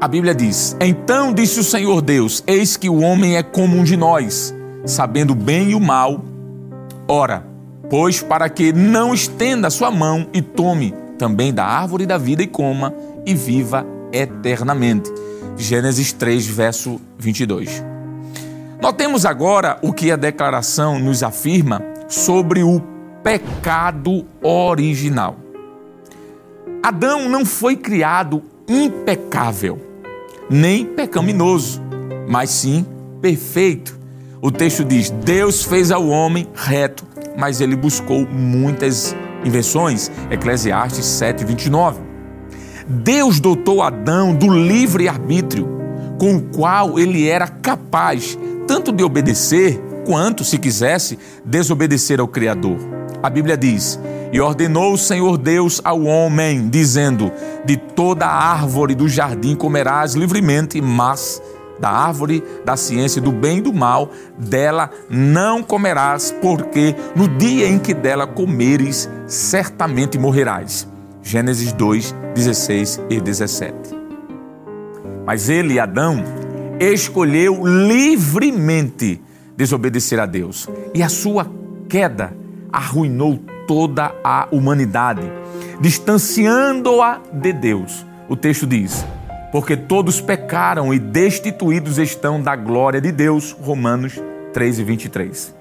A 0.00 0.08
Bíblia 0.08 0.34
diz: 0.34 0.76
Então 0.80 1.32
disse 1.32 1.60
o 1.60 1.64
Senhor 1.64 2.00
Deus: 2.00 2.42
Eis 2.46 2.76
que 2.76 2.88
o 2.88 3.00
homem 3.00 3.36
é 3.36 3.42
como 3.42 3.76
um 3.76 3.84
de 3.84 3.96
nós, 3.96 4.54
sabendo 4.84 5.34
bem 5.34 5.70
e 5.70 5.74
o 5.74 5.80
mal. 5.80 6.24
Ora, 7.08 7.44
pois 7.88 8.22
para 8.22 8.48
que 8.48 8.72
não 8.72 9.12
estenda 9.12 9.68
a 9.68 9.70
sua 9.70 9.90
mão 9.90 10.26
e 10.32 10.40
tome 10.40 10.94
também 11.18 11.52
da 11.52 11.64
árvore 11.64 12.06
da 12.06 12.16
vida 12.16 12.42
e 12.42 12.46
coma 12.46 12.94
e 13.26 13.34
viva 13.34 13.84
eternamente. 14.12 15.10
Gênesis 15.56 16.12
3, 16.12 16.46
verso 16.46 17.00
22. 17.18 17.84
Notemos 18.80 19.26
agora 19.26 19.78
o 19.82 19.92
que 19.92 20.10
a 20.10 20.16
declaração 20.16 20.98
nos 20.98 21.22
afirma 21.22 21.82
sobre 22.08 22.62
o 22.62 22.80
pecado 23.22 24.24
original. 24.42 25.36
Adão 26.82 27.28
não 27.28 27.44
foi 27.44 27.76
criado 27.76 28.42
impecável, 28.66 29.78
nem 30.48 30.86
pecaminoso, 30.86 31.82
mas 32.26 32.48
sim 32.48 32.86
perfeito. 33.20 33.98
O 34.40 34.50
texto 34.50 34.82
diz: 34.82 35.10
Deus 35.10 35.62
fez 35.62 35.90
ao 35.90 36.08
homem 36.08 36.48
reto, 36.54 37.04
mas 37.36 37.60
ele 37.60 37.76
buscou 37.76 38.26
muitas 38.26 39.14
invenções. 39.44 40.10
Eclesiastes 40.30 41.04
7, 41.04 41.44
29. 41.44 42.00
Deus 42.88 43.40
dotou 43.40 43.82
Adão 43.82 44.34
do 44.34 44.48
livre 44.48 45.06
arbítrio, 45.06 45.68
com 46.18 46.36
o 46.36 46.42
qual 46.44 46.98
ele 46.98 47.28
era 47.28 47.46
capaz 47.46 48.38
tanto 48.70 48.92
de 48.92 49.02
obedecer 49.02 49.82
quanto, 50.06 50.44
se 50.44 50.56
quisesse, 50.56 51.18
desobedecer 51.44 52.20
ao 52.20 52.28
Criador. 52.28 52.76
A 53.20 53.28
Bíblia 53.28 53.56
diz: 53.56 53.98
E 54.32 54.40
ordenou 54.40 54.92
o 54.92 54.96
Senhor 54.96 55.36
Deus 55.36 55.80
ao 55.82 56.04
homem, 56.04 56.68
dizendo: 56.68 57.32
De 57.64 57.76
toda 57.76 58.28
árvore 58.28 58.94
do 58.94 59.08
jardim 59.08 59.56
comerás 59.56 60.14
livremente, 60.14 60.80
mas 60.80 61.42
da 61.80 61.90
árvore 61.90 62.44
da 62.64 62.76
ciência 62.76 63.20
do 63.20 63.32
bem 63.32 63.58
e 63.58 63.60
do 63.60 63.72
mal, 63.72 64.12
dela 64.38 64.88
não 65.08 65.64
comerás, 65.64 66.32
porque 66.40 66.94
no 67.16 67.26
dia 67.26 67.66
em 67.66 67.76
que 67.76 67.92
dela 67.92 68.24
comeres, 68.24 69.10
certamente 69.26 70.16
morrerás. 70.16 70.86
Gênesis 71.24 71.72
2, 71.72 72.14
16 72.36 73.00
e 73.10 73.20
17. 73.20 73.74
Mas 75.26 75.48
ele, 75.48 75.80
Adão, 75.80 76.22
escolheu 76.80 77.62
livremente 77.64 79.20
desobedecer 79.54 80.18
a 80.18 80.24
Deus. 80.24 80.66
E 80.94 81.02
a 81.02 81.08
sua 81.10 81.46
queda 81.88 82.32
arruinou 82.72 83.38
toda 83.66 84.14
a 84.24 84.48
humanidade, 84.50 85.22
distanciando-a 85.80 87.20
de 87.32 87.52
Deus. 87.52 88.06
O 88.28 88.34
texto 88.34 88.66
diz: 88.66 89.04
Porque 89.52 89.76
todos 89.76 90.20
pecaram 90.20 90.94
e 90.94 90.98
destituídos 90.98 91.98
estão 91.98 92.40
da 92.40 92.56
glória 92.56 93.00
de 93.00 93.12
Deus. 93.12 93.54
Romanos 93.60 94.14
3 94.54 94.78
e 94.78 94.84
23. 94.84 95.54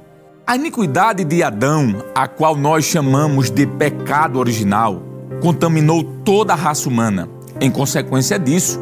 A 0.47 0.55
iniquidade 0.55 1.23
de 1.23 1.43
Adão, 1.43 2.03
a 2.15 2.27
qual 2.27 2.55
nós 2.55 2.85
chamamos 2.85 3.51
de 3.51 3.67
pecado 3.67 4.39
original, 4.39 5.03
contaminou 5.41 6.03
toda 6.23 6.53
a 6.53 6.55
raça 6.55 6.89
humana. 6.89 7.29
Em 7.61 7.69
consequência 7.69 8.39
disso, 8.39 8.79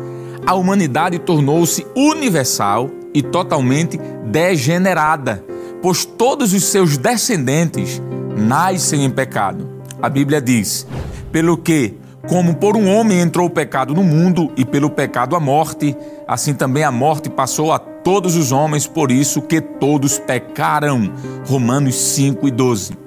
a 0.47 0.55
humanidade 0.55 1.19
tornou-se 1.19 1.85
universal 1.93 2.89
e 3.13 3.21
totalmente 3.21 3.99
degenerada, 4.31 5.43
pois 5.81 6.05
todos 6.05 6.53
os 6.53 6.63
seus 6.63 6.97
descendentes 6.97 8.01
nascem 8.37 9.03
em 9.03 9.09
pecado. 9.09 9.67
A 10.01 10.07
Bíblia 10.07 10.39
diz: 10.39 10.87
pelo 11.33 11.57
que, 11.57 11.95
como 12.29 12.55
por 12.55 12.77
um 12.77 12.87
homem 12.87 13.19
entrou 13.19 13.47
o 13.47 13.49
pecado 13.49 13.93
no 13.93 14.03
mundo 14.03 14.49
e 14.55 14.63
pelo 14.63 14.89
pecado 14.89 15.35
a 15.35 15.39
morte, 15.39 15.93
assim 16.25 16.53
também 16.53 16.85
a 16.85 16.91
morte 16.93 17.29
passou 17.29 17.73
a 17.73 17.77
todos 17.77 18.37
os 18.37 18.53
homens, 18.53 18.87
por 18.87 19.11
isso 19.11 19.41
que 19.41 19.59
todos 19.59 20.17
pecaram. 20.17 21.11
Romanos 21.45 21.95
5 21.95 22.47
e 22.47 22.51
12. 22.51 22.97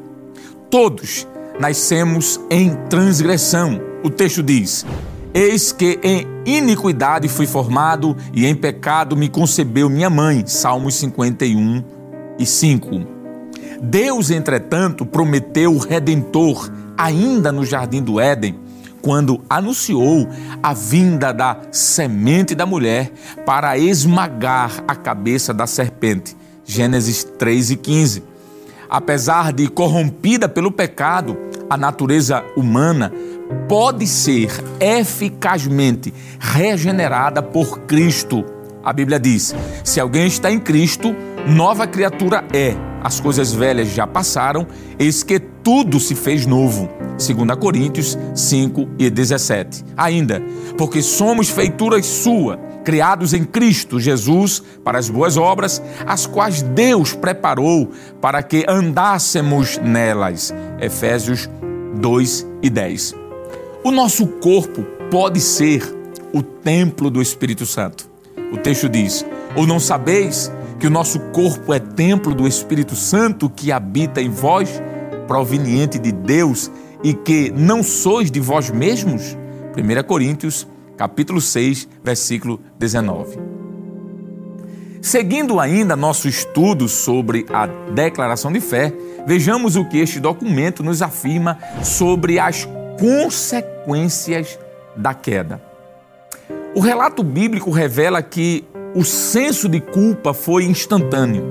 Todos 0.68 1.26
nascemos 1.58 2.38
em 2.50 2.74
transgressão. 2.90 3.80
O 4.04 4.10
texto 4.10 4.42
diz: 4.42 4.84
Eis 5.32 5.70
que 5.70 6.00
em 6.02 6.26
iniquidade 6.44 7.28
fui 7.28 7.46
formado 7.46 8.16
e 8.34 8.46
em 8.46 8.54
pecado 8.54 9.16
me 9.16 9.28
concebeu 9.28 9.88
minha 9.88 10.10
mãe. 10.10 10.44
Salmos 10.44 10.96
51 10.96 11.84
e 12.36 12.44
5. 12.44 13.06
Deus, 13.80 14.30
entretanto, 14.30 15.06
prometeu 15.06 15.72
o 15.72 15.78
redentor 15.78 16.68
ainda 16.98 17.52
no 17.52 17.64
jardim 17.64 18.02
do 18.02 18.18
Éden, 18.18 18.58
quando 19.00 19.40
anunciou 19.48 20.28
a 20.60 20.74
vinda 20.74 21.32
da 21.32 21.56
semente 21.70 22.54
da 22.54 22.66
mulher 22.66 23.12
para 23.46 23.78
esmagar 23.78 24.82
a 24.86 24.96
cabeça 24.96 25.54
da 25.54 25.66
serpente. 25.66 26.36
Gênesis 26.64 27.22
3 27.22 27.70
e 27.70 27.76
15. 27.76 28.24
Apesar 28.88 29.52
de 29.52 29.68
corrompida 29.68 30.48
pelo 30.48 30.72
pecado, 30.72 31.38
a 31.70 31.76
natureza 31.76 32.44
humana 32.56 33.12
pode 33.68 34.06
ser 34.06 34.50
eficazmente 34.80 36.12
regenerada 36.38 37.42
por 37.42 37.80
Cristo. 37.80 38.44
A 38.82 38.92
Bíblia 38.92 39.18
diz: 39.18 39.54
se 39.84 40.00
alguém 40.00 40.26
está 40.26 40.50
em 40.50 40.58
Cristo, 40.58 41.14
nova 41.46 41.86
criatura 41.86 42.44
é. 42.52 42.74
As 43.02 43.18
coisas 43.18 43.52
velhas 43.52 43.88
já 43.88 44.06
passaram, 44.06 44.66
eis 44.98 45.22
que 45.22 45.38
tudo 45.38 45.98
se 45.98 46.14
fez 46.14 46.44
novo. 46.44 46.88
2 47.12 47.58
Coríntios 47.58 48.18
5 48.34 48.88
e 48.98 49.08
17. 49.08 49.84
Ainda, 49.96 50.42
porque 50.76 51.02
somos 51.02 51.48
feituras 51.48 52.04
sua, 52.06 52.58
criados 52.84 53.32
em 53.32 53.44
Cristo 53.44 54.00
Jesus 54.00 54.62
para 54.84 54.98
as 54.98 55.08
boas 55.08 55.36
obras, 55.36 55.82
as 56.06 56.26
quais 56.26 56.62
Deus 56.62 57.14
preparou 57.14 57.90
para 58.20 58.42
que 58.42 58.64
andássemos 58.68 59.78
nelas. 59.78 60.52
Efésios 60.80 61.48
2 62.00 62.46
e 62.62 62.70
10. 62.70 63.29
O 63.82 63.90
nosso 63.90 64.26
corpo 64.26 64.82
pode 65.10 65.40
ser 65.40 65.82
o 66.34 66.42
templo 66.42 67.10
do 67.10 67.22
Espírito 67.22 67.64
Santo. 67.64 68.10
O 68.52 68.58
texto 68.58 68.90
diz: 68.90 69.24
Ou 69.56 69.66
não 69.66 69.80
sabeis 69.80 70.52
que 70.78 70.86
o 70.86 70.90
nosso 70.90 71.18
corpo 71.32 71.72
é 71.72 71.78
templo 71.78 72.34
do 72.34 72.46
Espírito 72.46 72.94
Santo 72.94 73.48
que 73.48 73.72
habita 73.72 74.20
em 74.20 74.28
vós, 74.28 74.82
proveniente 75.26 75.98
de 75.98 76.12
Deus, 76.12 76.70
e 77.02 77.14
que 77.14 77.50
não 77.56 77.82
sois 77.82 78.30
de 78.30 78.38
vós 78.38 78.70
mesmos? 78.70 79.34
1 79.74 80.02
Coríntios, 80.06 80.68
capítulo 80.98 81.40
6, 81.40 81.88
versículo 82.04 82.60
19. 82.78 83.38
Seguindo 85.00 85.58
ainda 85.58 85.96
nosso 85.96 86.28
estudo 86.28 86.86
sobre 86.86 87.46
a 87.50 87.66
declaração 87.66 88.52
de 88.52 88.60
fé, 88.60 88.92
vejamos 89.26 89.74
o 89.74 89.86
que 89.86 89.96
este 89.96 90.20
documento 90.20 90.82
nos 90.82 91.00
afirma 91.00 91.58
sobre 91.82 92.38
as 92.38 92.68
consequências 93.00 94.58
da 94.94 95.14
queda. 95.14 95.60
O 96.74 96.80
relato 96.80 97.22
bíblico 97.22 97.70
revela 97.70 98.22
que 98.22 98.64
o 98.94 99.02
senso 99.02 99.68
de 99.68 99.80
culpa 99.80 100.34
foi 100.34 100.64
instantâneo. 100.64 101.42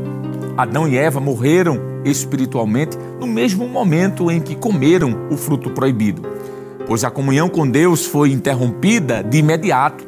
Adão 0.55 0.87
e 0.87 0.95
Eva 0.95 1.19
morreram 1.19 1.79
espiritualmente 2.05 2.97
no 3.19 3.25
mesmo 3.25 3.67
momento 3.67 4.29
em 4.29 4.39
que 4.39 4.55
comeram 4.55 5.27
o 5.31 5.37
fruto 5.37 5.71
proibido, 5.71 6.21
pois 6.85 7.03
a 7.03 7.09
comunhão 7.09 7.49
com 7.49 7.67
Deus 7.67 8.05
foi 8.05 8.31
interrompida 8.31 9.23
de 9.23 9.39
imediato. 9.39 10.07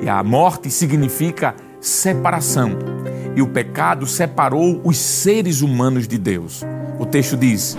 E 0.00 0.08
a 0.08 0.22
morte 0.22 0.70
significa 0.70 1.54
separação. 1.80 2.70
E 3.34 3.42
o 3.42 3.48
pecado 3.48 4.06
separou 4.06 4.80
os 4.84 4.96
seres 4.96 5.60
humanos 5.60 6.06
de 6.06 6.18
Deus. 6.18 6.62
O 6.98 7.06
texto 7.06 7.36
diz: 7.36 7.76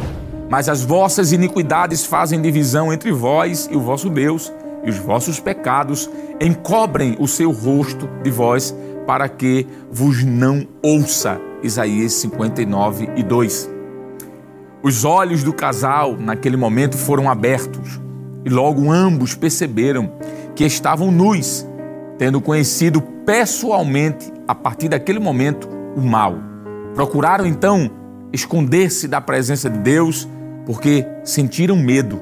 Mas 0.53 0.69
as 0.69 0.83
vossas 0.83 1.31
iniquidades 1.31 2.05
fazem 2.05 2.39
divisão 2.39 2.93
entre 2.93 3.11
vós 3.11 3.67
e 3.71 3.75
o 3.75 3.79
vosso 3.79 4.07
Deus, 4.07 4.53
e 4.83 4.89
os 4.91 4.99
vossos 4.99 5.39
pecados 5.39 6.07
encobrem 6.39 7.17
o 7.19 7.27
seu 7.27 7.51
rosto 7.51 8.07
de 8.21 8.29
vós, 8.29 8.71
para 9.07 9.27
que 9.27 9.65
vos 9.89 10.23
não 10.23 10.67
ouça. 10.83 11.41
Isaías 11.63 12.13
59 12.13 13.09
e 13.15 13.23
2. 13.23 13.67
Os 14.83 15.03
olhos 15.03 15.41
do 15.41 15.51
casal 15.51 16.15
naquele 16.19 16.55
momento 16.55 16.99
foram 16.99 17.31
abertos 17.31 17.99
e 18.45 18.49
logo 18.49 18.91
ambos 18.91 19.33
perceberam 19.33 20.11
que 20.55 20.63
estavam 20.63 21.09
nus, 21.09 21.65
tendo 22.19 22.39
conhecido 22.39 23.01
pessoalmente, 23.25 24.31
a 24.47 24.53
partir 24.53 24.87
daquele 24.87 25.17
momento, 25.17 25.67
o 25.97 26.01
mal. 26.01 26.35
Procuraram 26.93 27.43
então 27.43 27.89
esconder-se 28.31 29.07
da 29.07 29.19
presença 29.19 29.67
de 29.67 29.79
Deus 29.79 30.27
porque 30.65 31.05
sentiram 31.23 31.75
medo. 31.75 32.21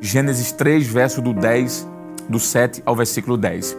Gênesis 0.00 0.52
3, 0.52 0.86
verso 0.86 1.22
do 1.22 1.32
10, 1.32 1.88
do 2.28 2.38
7 2.38 2.82
ao 2.84 2.94
versículo 2.94 3.36
10. 3.36 3.76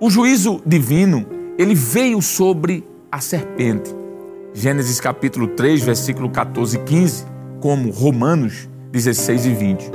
O 0.00 0.10
juízo 0.10 0.60
divino, 0.64 1.26
ele 1.58 1.74
veio 1.74 2.20
sobre 2.22 2.84
a 3.10 3.20
serpente. 3.20 3.94
Gênesis 4.52 5.00
capítulo 5.00 5.48
3, 5.48 5.82
versículo 5.82 6.30
14 6.30 6.76
e 6.76 6.80
15, 6.80 7.24
como 7.60 7.90
Romanos 7.90 8.68
16 8.92 9.46
e 9.46 9.54
20. 9.54 9.90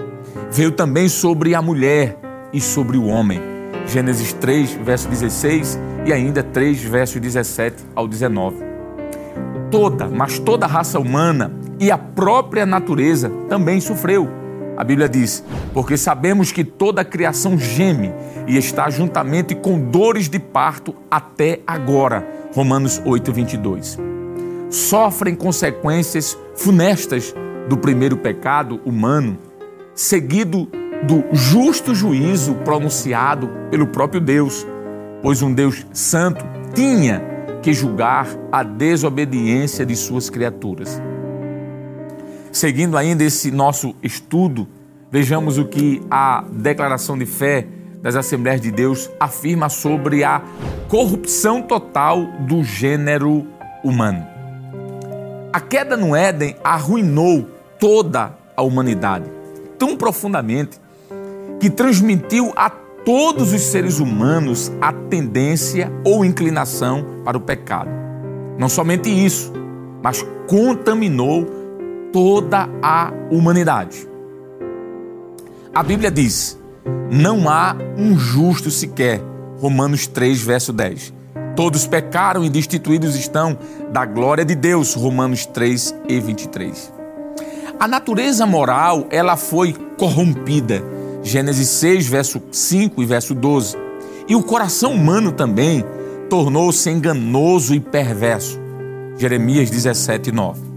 Veio 0.51 0.71
também 0.71 1.07
sobre 1.09 1.55
a 1.55 1.61
mulher 1.61 2.17
e 2.51 2.61
sobre 2.61 2.97
o 2.97 3.05
homem. 3.05 3.41
Gênesis 3.85 4.33
3, 4.33 4.73
verso 4.83 5.09
16 5.09 5.79
e 6.05 6.13
ainda 6.13 6.43
3, 6.43 6.81
verso 6.83 7.19
17 7.19 7.83
ao 7.95 8.07
19. 8.07 8.57
Toda, 9.69 10.07
mas 10.07 10.39
toda 10.39 10.65
a 10.65 10.69
raça 10.69 10.99
humana 10.99 11.51
e 11.83 11.91
a 11.91 11.97
própria 11.97 12.65
natureza 12.65 13.29
também 13.49 13.81
sofreu. 13.81 14.29
A 14.77 14.83
Bíblia 14.83 15.09
diz: 15.09 15.43
Porque 15.73 15.97
sabemos 15.97 16.51
que 16.51 16.63
toda 16.63 17.01
a 17.01 17.05
criação 17.05 17.57
geme 17.57 18.13
e 18.47 18.57
está 18.57 18.89
juntamente 18.89 19.53
com 19.53 19.79
dores 19.79 20.29
de 20.29 20.39
parto 20.39 20.95
até 21.11 21.59
agora. 21.67 22.25
Romanos 22.55 23.01
8, 23.05 23.33
22 23.33 23.99
sofrem 24.69 25.35
consequências 25.35 26.35
funestas 26.55 27.31
do 27.69 27.77
primeiro 27.77 28.17
pecado 28.17 28.81
humano, 28.83 29.37
seguido 29.93 30.67
do 31.03 31.23
justo 31.31 31.93
juízo 31.93 32.55
pronunciado 32.65 33.51
pelo 33.69 33.85
próprio 33.85 34.19
Deus, 34.19 34.65
pois 35.21 35.43
um 35.43 35.53
Deus 35.53 35.85
santo 35.93 36.43
tinha 36.73 37.21
que 37.61 37.71
julgar 37.71 38.27
a 38.51 38.63
desobediência 38.63 39.85
de 39.85 39.95
suas 39.95 40.27
criaturas. 40.27 40.99
Seguindo 42.53 42.95
ainda 42.95 43.23
esse 43.23 43.49
nosso 43.49 43.95
estudo, 44.03 44.67
vejamos 45.11 45.57
o 45.57 45.65
que 45.65 46.03
a 46.09 46.45
declaração 46.51 47.17
de 47.17 47.25
fé 47.25 47.65
das 47.99 48.15
Assembleias 48.15 48.61
de 48.61 48.69
Deus 48.69 49.09
afirma 49.19 49.69
sobre 49.69 50.23
a 50.23 50.39
corrupção 50.87 51.63
total 51.63 52.23
do 52.41 52.63
gênero 52.63 53.47
humano. 53.83 54.23
A 55.51 55.59
queda 55.59 55.97
no 55.97 56.15
Éden 56.15 56.55
arruinou 56.63 57.49
toda 57.79 58.37
a 58.55 58.61
humanidade 58.61 59.25
tão 59.79 59.97
profundamente 59.97 60.79
que 61.59 61.71
transmitiu 61.71 62.53
a 62.55 62.69
todos 62.69 63.51
os 63.51 63.61
seres 63.61 63.99
humanos 63.99 64.71
a 64.79 64.93
tendência 64.93 65.91
ou 66.05 66.23
inclinação 66.23 67.03
para 67.25 67.35
o 67.35 67.41
pecado. 67.41 67.89
Não 68.59 68.69
somente 68.69 69.09
isso, 69.09 69.51
mas 70.03 70.23
contaminou 70.47 71.62
toda 72.13 72.69
a 72.81 73.11
humanidade. 73.29 74.07
A 75.73 75.83
Bíblia 75.83 76.11
diz: 76.11 76.57
não 77.11 77.49
há 77.49 77.75
um 77.97 78.17
justo 78.17 78.71
sequer. 78.71 79.21
Romanos 79.59 80.07
3, 80.07 80.41
verso 80.41 80.71
10. 80.71 81.13
Todos 81.55 81.87
pecaram 81.87 82.43
e 82.43 82.49
destituídos 82.49 83.15
estão 83.15 83.57
da 83.91 84.05
glória 84.05 84.45
de 84.45 84.55
Deus. 84.55 84.93
Romanos 84.93 85.45
3 85.45 85.95
e 86.07 86.19
23. 86.19 86.93
A 87.79 87.87
natureza 87.87 88.45
moral, 88.45 89.07
ela 89.09 89.35
foi 89.35 89.73
corrompida. 89.97 90.83
Gênesis 91.21 91.69
6, 91.69 92.07
verso 92.07 92.41
5 92.51 93.01
e 93.01 93.05
verso 93.05 93.33
12. 93.33 93.77
E 94.27 94.35
o 94.35 94.43
coração 94.43 94.93
humano 94.93 95.31
também 95.31 95.83
tornou-se 96.29 96.89
enganoso 96.89 97.73
e 97.73 97.79
perverso. 97.79 98.59
Jeremias 99.17 99.69
17, 99.69 100.31
9. 100.31 100.72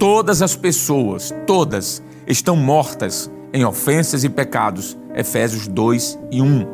Todas 0.00 0.40
as 0.40 0.56
pessoas, 0.56 1.30
todas, 1.46 2.02
estão 2.26 2.56
mortas 2.56 3.30
em 3.52 3.66
ofensas 3.66 4.24
e 4.24 4.30
pecados. 4.30 4.96
Efésios 5.14 5.68
2 5.68 6.18
e 6.30 6.40
1 6.40 6.66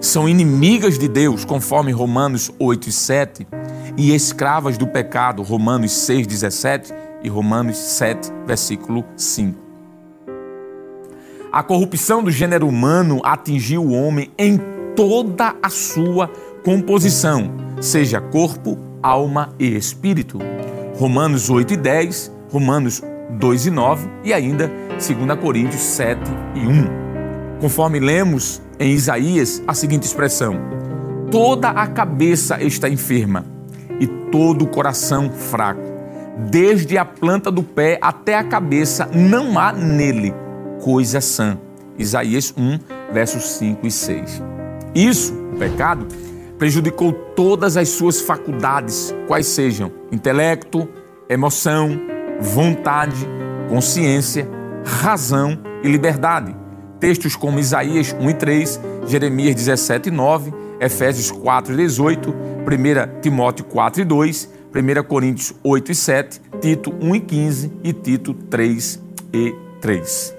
são 0.00 0.26
inimigas 0.26 0.98
de 0.98 1.06
Deus, 1.06 1.44
conforme 1.44 1.92
Romanos 1.92 2.50
8 2.58 2.88
e 2.88 2.92
7, 2.92 3.46
e 3.98 4.14
escravas 4.14 4.78
do 4.78 4.86
pecado, 4.86 5.42
Romanos 5.42 5.92
6, 5.92 6.26
17 6.26 6.94
e 7.22 7.28
Romanos 7.28 7.76
7, 7.76 8.32
versículo 8.46 9.04
5. 9.14 9.62
A 11.52 11.62
corrupção 11.62 12.22
do 12.22 12.30
gênero 12.30 12.66
humano 12.66 13.20
atingiu 13.22 13.84
o 13.84 13.92
homem 13.92 14.32
em 14.38 14.58
toda 14.96 15.54
a 15.62 15.68
sua 15.68 16.28
composição, 16.64 17.52
seja 17.78 18.22
corpo, 18.22 18.78
alma 19.02 19.52
e 19.58 19.66
espírito. 19.76 20.38
Romanos 20.96 21.50
8 21.50 21.74
e 21.74 21.76
10, 21.76 22.39
Romanos 22.50 23.02
2 23.30 23.66
e 23.66 23.70
9 23.70 24.08
e 24.24 24.32
ainda 24.32 24.70
2 24.90 25.40
Coríntios 25.40 25.82
7 25.82 26.20
e 26.54 26.66
1 26.66 27.00
conforme 27.60 28.00
lemos 28.00 28.60
em 28.78 28.92
Isaías 28.92 29.62
a 29.66 29.74
seguinte 29.74 30.04
expressão: 30.04 30.58
Toda 31.30 31.68
a 31.68 31.86
cabeça 31.86 32.60
está 32.62 32.88
enferma 32.88 33.44
e 34.00 34.06
todo 34.06 34.64
o 34.64 34.68
coração 34.68 35.30
fraco. 35.30 35.90
Desde 36.50 36.96
a 36.96 37.04
planta 37.04 37.50
do 37.50 37.62
pé 37.62 37.98
até 38.00 38.34
a 38.34 38.42
cabeça 38.42 39.08
não 39.12 39.58
há 39.58 39.72
nele 39.72 40.34
coisa 40.82 41.20
sã. 41.20 41.58
Isaías 41.98 42.54
1, 42.56 43.12
versos 43.12 43.44
5 43.58 43.86
e 43.86 43.90
6. 43.90 44.42
Isso, 44.94 45.34
o 45.52 45.58
pecado, 45.58 46.06
prejudicou 46.58 47.12
todas 47.12 47.76
as 47.76 47.90
suas 47.90 48.22
faculdades, 48.22 49.14
quais 49.26 49.46
sejam 49.46 49.92
intelecto, 50.10 50.88
emoção, 51.28 52.00
vontade, 52.40 53.26
consciência, 53.68 54.48
razão 54.84 55.58
e 55.82 55.88
liberdade. 55.88 56.56
Textos 56.98 57.36
como 57.36 57.58
Isaías 57.58 58.14
1 58.18 58.30
e 58.30 58.34
3, 58.34 58.80
Jeremias 59.06 59.54
17 59.54 60.08
e 60.08 60.12
9, 60.12 60.52
Efésios 60.80 61.30
4 61.30 61.74
e 61.74 61.76
18, 61.76 62.30
1 62.30 63.20
Timóteo 63.20 63.64
4 63.64 64.02
e 64.02 64.04
2, 64.04 64.50
1 64.74 65.02
Coríntios 65.04 65.54
8 65.62 65.92
e 65.92 65.94
7, 65.94 66.40
Tito 66.60 66.94
1 67.00 67.14
e 67.14 67.20
15 67.20 67.72
e 67.84 67.92
Tito 67.92 68.34
3 68.34 69.00
e 69.32 69.54
3. 69.80 70.36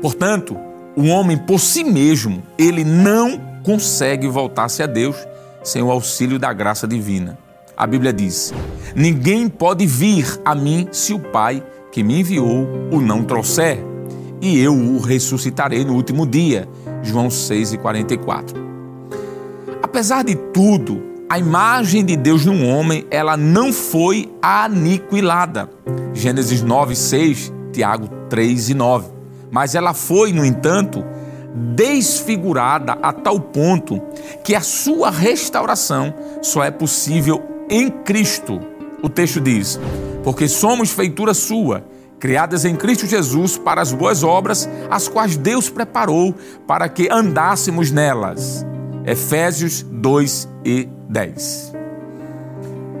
Portanto, 0.00 0.56
o 0.96 1.06
homem 1.06 1.36
por 1.36 1.58
si 1.58 1.82
mesmo, 1.82 2.42
ele 2.58 2.84
não 2.84 3.40
consegue 3.64 4.28
voltar-se 4.28 4.82
a 4.82 4.86
Deus 4.86 5.16
sem 5.62 5.82
o 5.82 5.90
auxílio 5.90 6.38
da 6.38 6.52
graça 6.52 6.86
divina. 6.86 7.38
A 7.76 7.86
Bíblia 7.86 8.12
diz: 8.12 8.52
Ninguém 8.94 9.48
pode 9.48 9.86
vir 9.86 10.40
a 10.44 10.54
mim 10.54 10.88
se 10.92 11.12
o 11.12 11.18
Pai 11.18 11.62
que 11.90 12.02
me 12.02 12.20
enviou 12.20 12.66
o 12.90 13.00
não 13.00 13.22
trouxer 13.22 13.78
e 14.40 14.58
eu 14.60 14.74
o 14.74 15.00
ressuscitarei 15.00 15.84
no 15.84 15.94
último 15.94 16.26
dia. 16.26 16.68
João 17.02 17.28
6,44. 17.28 18.54
Apesar 19.82 20.24
de 20.24 20.34
tudo, 20.34 21.02
a 21.28 21.38
imagem 21.38 22.04
de 22.04 22.16
Deus 22.16 22.44
no 22.44 22.66
homem, 22.66 23.06
ela 23.10 23.36
não 23.36 23.72
foi 23.72 24.32
aniquilada. 24.42 25.70
Gênesis 26.12 26.62
9, 26.62 26.94
6, 26.94 27.52
Tiago 27.72 28.08
3 28.28 28.70
e 28.70 28.74
9. 28.74 29.08
Mas 29.50 29.74
ela 29.74 29.94
foi, 29.94 30.32
no 30.32 30.44
entanto, 30.44 31.04
desfigurada 31.54 32.98
a 33.00 33.12
tal 33.12 33.38
ponto 33.38 34.02
que 34.42 34.54
a 34.54 34.60
sua 34.60 35.10
restauração 35.10 36.12
só 36.42 36.64
é 36.64 36.70
possível 36.70 37.53
em 37.68 37.90
Cristo. 37.90 38.60
O 39.02 39.08
texto 39.08 39.40
diz: 39.40 39.78
Porque 40.22 40.48
somos 40.48 40.90
feitura 40.90 41.34
sua 41.34 41.84
criadas 42.24 42.64
em 42.64 42.74
Cristo 42.74 43.06
Jesus 43.06 43.58
para 43.58 43.82
as 43.82 43.92
boas 43.92 44.22
obras, 44.22 44.66
as 44.90 45.08
quais 45.08 45.36
Deus 45.36 45.68
preparou 45.68 46.34
para 46.66 46.88
que 46.88 47.06
andássemos 47.10 47.90
nelas. 47.90 48.64
Efésios 49.04 49.82
2 49.82 50.48
e 50.64 50.88
10. 51.10 51.74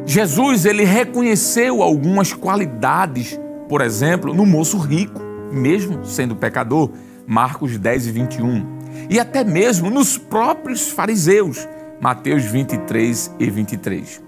Jesus 0.04 0.66
ele 0.66 0.84
reconheceu 0.84 1.82
algumas 1.82 2.34
qualidades, 2.34 3.40
por 3.66 3.80
exemplo, 3.80 4.34
no 4.34 4.44
moço 4.44 4.76
rico, 4.76 5.22
mesmo 5.50 6.04
sendo 6.04 6.36
pecador, 6.36 6.90
Marcos 7.26 7.78
10 7.78 8.08
e 8.08 8.12
21, 8.12 8.66
e 9.08 9.18
até 9.18 9.42
mesmo 9.42 9.88
nos 9.88 10.18
próprios 10.18 10.90
fariseus, 10.90 11.66
Mateus 11.98 12.44
23 12.44 13.34
e 13.38 13.48
23. 13.48 14.23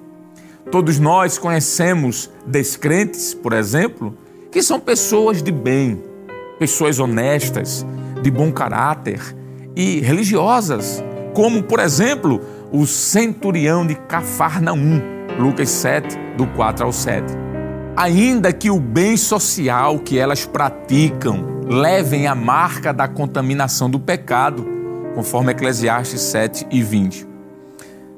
Todos 0.76 0.98
nós 0.98 1.38
conhecemos 1.38 2.30
descrentes, 2.46 3.32
por 3.32 3.54
exemplo, 3.54 4.14
que 4.52 4.60
são 4.60 4.78
pessoas 4.78 5.42
de 5.42 5.50
bem, 5.50 6.04
pessoas 6.58 6.98
honestas, 6.98 7.86
de 8.22 8.30
bom 8.30 8.52
caráter 8.52 9.22
e 9.74 10.00
religiosas, 10.00 11.02
como, 11.32 11.62
por 11.62 11.80
exemplo, 11.80 12.42
o 12.70 12.86
centurião 12.86 13.86
de 13.86 13.94
Cafarnaum, 13.94 15.00
Lucas 15.38 15.70
7, 15.70 16.14
do 16.36 16.46
4 16.48 16.84
ao 16.84 16.92
7. 16.92 17.24
Ainda 17.96 18.52
que 18.52 18.70
o 18.70 18.78
bem 18.78 19.16
social 19.16 19.98
que 20.00 20.18
elas 20.18 20.44
praticam 20.44 21.62
levem 21.66 22.26
a 22.26 22.34
marca 22.34 22.92
da 22.92 23.08
contaminação 23.08 23.88
do 23.88 23.98
pecado, 23.98 24.66
conforme 25.14 25.52
Eclesiastes 25.52 26.20
7 26.20 26.66
e 26.70 26.82
20. 26.82 27.35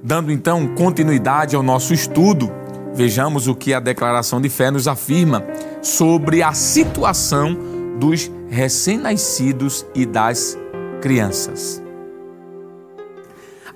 Dando 0.03 0.31
então 0.31 0.67
continuidade 0.75 1.57
ao 1.57 1.63
nosso 1.63 1.93
estudo, 1.93 2.51
vejamos 2.95 3.49
o 3.49 3.55
que 3.55 3.75
a 3.75 3.81
declaração 3.81 4.41
de 4.41 4.49
fé 4.49 4.71
nos 4.71 4.87
afirma 4.87 5.45
sobre 5.83 6.43
a 6.43 6.53
situação 6.53 7.57
dos 7.99 8.31
recém-nascidos 8.49 9.85
e 9.95 10.07
das 10.07 10.57
crianças. 11.01 11.83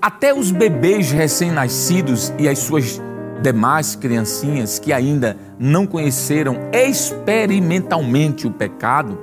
Até 0.01 0.33
os 0.33 0.51
bebês 0.51 1.11
recém-nascidos 1.11 2.33
e 2.37 2.47
as 2.47 2.59
suas 2.59 3.01
demais 3.41 3.95
criancinhas 3.95 4.79
que 4.79 4.93
ainda 4.93 5.37
não 5.59 5.85
conheceram 5.85 6.57
experimentalmente 6.71 8.47
o 8.47 8.51
pecado 8.51 9.19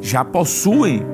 já 0.00 0.24
possuem 0.24 1.04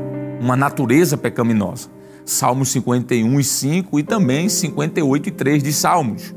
uma 0.41 0.57
natureza 0.57 1.17
pecaminosa. 1.17 1.92
Salmos 2.25 2.71
51 2.71 3.41
e 3.41 3.45
5 3.45 3.99
e 3.99 4.03
também 4.03 4.49
58 4.49 5.29
e 5.29 5.33
3 5.33 5.63
de 5.63 5.73
Salmos. 5.73 6.35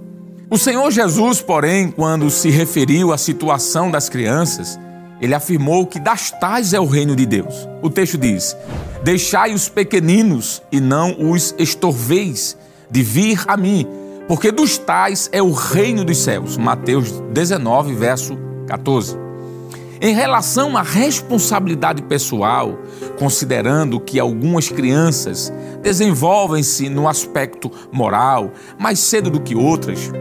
O 0.50 0.58
Senhor 0.58 0.92
Jesus, 0.92 1.42
porém, 1.42 1.90
quando 1.90 2.30
se 2.30 2.50
referiu 2.50 3.12
à 3.12 3.18
situação 3.18 3.90
das 3.90 4.10
crianças, 4.10 4.80
ele 5.20 5.34
afirmou 5.34 5.88
que 5.88 6.00
das 6.00 6.32
tais 6.32 6.74
é 6.74 6.80
o 6.80 6.86
reino 6.86 7.16
de 7.16 7.26
Deus. 7.26 7.68
O 7.82 7.90
texto 7.90 8.18
diz: 8.18 8.56
Deixai 9.04 9.54
os 9.54 9.68
pequeninos 9.68 10.62
e 10.72 10.80
não 10.80 11.32
os 11.32 11.56
estorveis 11.58 12.58
de 12.92 13.02
vir 13.02 13.44
a 13.48 13.58
mim, 13.58 13.88
porque 14.28 14.52
dos 14.52 14.78
tais 14.78 15.30
é 15.32 15.42
o 15.42 15.52
reino 15.52 16.04
dos 16.04 16.18
céus. 16.20 16.58
Mateus 16.58 17.12
19, 17.34 17.94
verso 17.96 18.38
14. 18.68 19.25
Em 20.02 20.14
relação 20.14 20.76
à 20.76 20.82
responsabilidade 20.82 22.02
pessoal, 22.04 22.78
considerando 23.18 24.00
que 24.00 24.20
algumas 24.20 24.70
crianças 24.70 25.52
desenvolvem-se 25.82 26.90
no 26.90 27.08
aspecto 27.08 27.72
moral 27.92 28.52
mais 28.78 29.00
cedo 29.00 29.30
do 29.30 29.40
que 29.40 29.56
outras, 29.56 30.12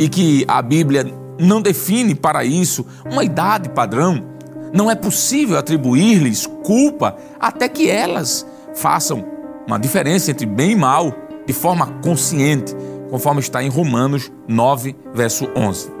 e 0.00 0.08
que 0.08 0.46
a 0.48 0.62
Bíblia 0.62 1.04
não 1.38 1.60
define 1.60 2.14
para 2.14 2.42
isso 2.42 2.86
uma 3.04 3.22
idade 3.22 3.68
padrão, 3.68 4.24
não 4.72 4.90
é 4.90 4.94
possível 4.94 5.58
atribuir-lhes 5.58 6.46
culpa 6.64 7.16
até 7.38 7.68
que 7.68 7.90
elas 7.90 8.46
façam 8.74 9.24
uma 9.66 9.78
diferença 9.78 10.30
entre 10.30 10.46
bem 10.46 10.72
e 10.72 10.76
mal 10.76 11.14
de 11.46 11.52
forma 11.52 11.86
consciente, 12.02 12.74
conforme 13.10 13.40
está 13.40 13.62
em 13.62 13.68
Romanos 13.68 14.32
9, 14.48 14.96
verso 15.12 15.48
11. 15.54 15.92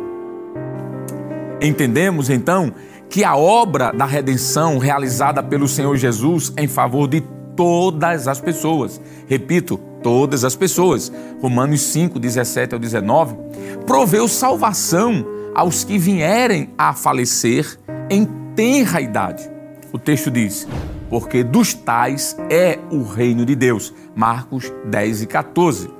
Entendemos 1.60 2.30
então 2.30 2.72
que 3.10 3.24
a 3.24 3.36
obra 3.36 3.92
da 3.92 4.06
redenção 4.06 4.78
realizada 4.78 5.42
pelo 5.42 5.66
Senhor 5.66 5.96
Jesus 5.96 6.52
em 6.56 6.68
favor 6.68 7.08
de 7.08 7.20
todas 7.56 8.28
as 8.28 8.40
pessoas, 8.40 9.00
repito, 9.26 9.76
todas 10.02 10.44
as 10.44 10.54
pessoas, 10.54 11.12
Romanos 11.42 11.82
5, 11.82 12.18
17 12.18 12.74
ao 12.74 12.80
19, 12.80 13.36
proveu 13.84 14.28
salvação 14.28 15.26
aos 15.54 15.82
que 15.82 15.98
vierem 15.98 16.70
a 16.78 16.94
falecer 16.94 17.78
em 18.08 18.24
tenra 18.54 19.00
idade. 19.00 19.50
O 19.92 19.98
texto 19.98 20.30
diz: 20.30 20.66
porque 21.10 21.42
dos 21.42 21.74
tais 21.74 22.36
é 22.48 22.78
o 22.90 23.02
reino 23.02 23.44
de 23.44 23.56
Deus. 23.56 23.92
Marcos 24.14 24.72
10 24.86 25.22
e 25.22 25.26
14. 25.26 25.90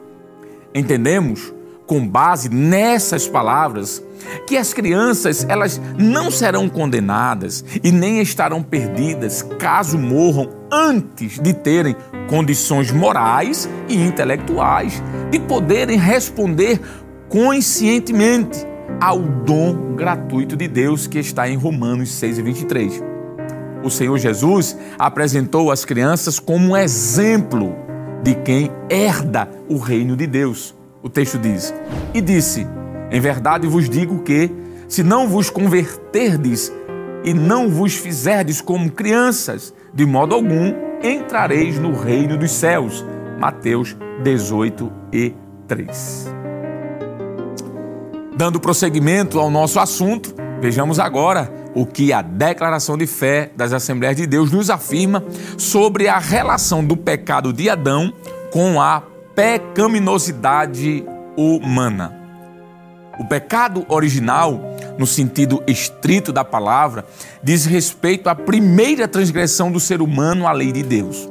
Entendemos, 0.72 1.52
com 1.90 2.06
base 2.06 2.48
nessas 2.48 3.26
palavras, 3.26 4.00
que 4.46 4.56
as 4.56 4.72
crianças 4.72 5.44
elas 5.48 5.80
não 5.98 6.30
serão 6.30 6.68
condenadas 6.68 7.64
e 7.82 7.90
nem 7.90 8.20
estarão 8.20 8.62
perdidas 8.62 9.42
caso 9.58 9.98
morram 9.98 10.48
antes 10.70 11.40
de 11.40 11.52
terem 11.52 11.96
condições 12.28 12.92
morais 12.92 13.68
e 13.88 13.96
intelectuais 13.96 15.02
de 15.32 15.40
poderem 15.40 15.98
responder 15.98 16.80
conscientemente 17.28 18.64
ao 19.00 19.18
dom 19.18 19.96
gratuito 19.96 20.56
de 20.56 20.68
Deus 20.68 21.08
que 21.08 21.18
está 21.18 21.48
em 21.48 21.56
Romanos 21.56 22.12
6 22.12 22.38
e 22.38 22.42
23. 22.42 23.02
O 23.82 23.90
Senhor 23.90 24.16
Jesus 24.16 24.78
apresentou 24.96 25.72
as 25.72 25.84
crianças 25.84 26.38
como 26.38 26.68
um 26.68 26.76
exemplo 26.76 27.74
de 28.22 28.36
quem 28.36 28.70
herda 28.88 29.50
o 29.68 29.76
reino 29.76 30.16
de 30.16 30.28
Deus. 30.28 30.78
O 31.02 31.08
texto 31.08 31.38
diz: 31.38 31.72
E 32.12 32.20
disse: 32.20 32.66
Em 33.10 33.20
verdade 33.20 33.66
vos 33.66 33.88
digo 33.88 34.22
que, 34.22 34.50
se 34.88 35.02
não 35.02 35.28
vos 35.28 35.48
converterdes 35.50 36.72
e 37.24 37.32
não 37.32 37.68
vos 37.68 37.94
fizerdes 37.94 38.60
como 38.60 38.90
crianças, 38.90 39.74
de 39.92 40.04
modo 40.04 40.34
algum 40.34 40.74
entrareis 41.02 41.78
no 41.78 41.92
reino 41.92 42.36
dos 42.36 42.50
céus. 42.50 43.04
Mateus 43.38 43.96
18 44.22 44.92
e 45.12 45.34
3. 45.66 46.34
Dando 48.36 48.60
prosseguimento 48.60 49.38
ao 49.38 49.50
nosso 49.50 49.80
assunto, 49.80 50.34
vejamos 50.60 50.98
agora 50.98 51.50
o 51.74 51.86
que 51.86 52.12
a 52.12 52.20
declaração 52.20 52.98
de 52.98 53.06
fé 53.06 53.50
das 53.56 53.72
Assembleias 53.72 54.16
de 54.16 54.26
Deus 54.26 54.50
nos 54.50 54.68
afirma 54.68 55.24
sobre 55.56 56.08
a 56.08 56.18
relação 56.18 56.84
do 56.84 56.96
pecado 56.96 57.52
de 57.52 57.70
Adão 57.70 58.12
com 58.50 58.80
a 58.80 59.02
pecaminosidade 59.34 61.04
humana. 61.36 62.16
O 63.18 63.24
pecado 63.24 63.84
original, 63.88 64.60
no 64.98 65.06
sentido 65.06 65.62
estrito 65.66 66.32
da 66.32 66.44
palavra, 66.44 67.04
diz 67.42 67.66
respeito 67.66 68.28
à 68.28 68.34
primeira 68.34 69.06
transgressão 69.06 69.70
do 69.70 69.78
ser 69.78 70.00
humano 70.00 70.46
à 70.46 70.52
lei 70.52 70.72
de 70.72 70.82
Deus. 70.82 71.28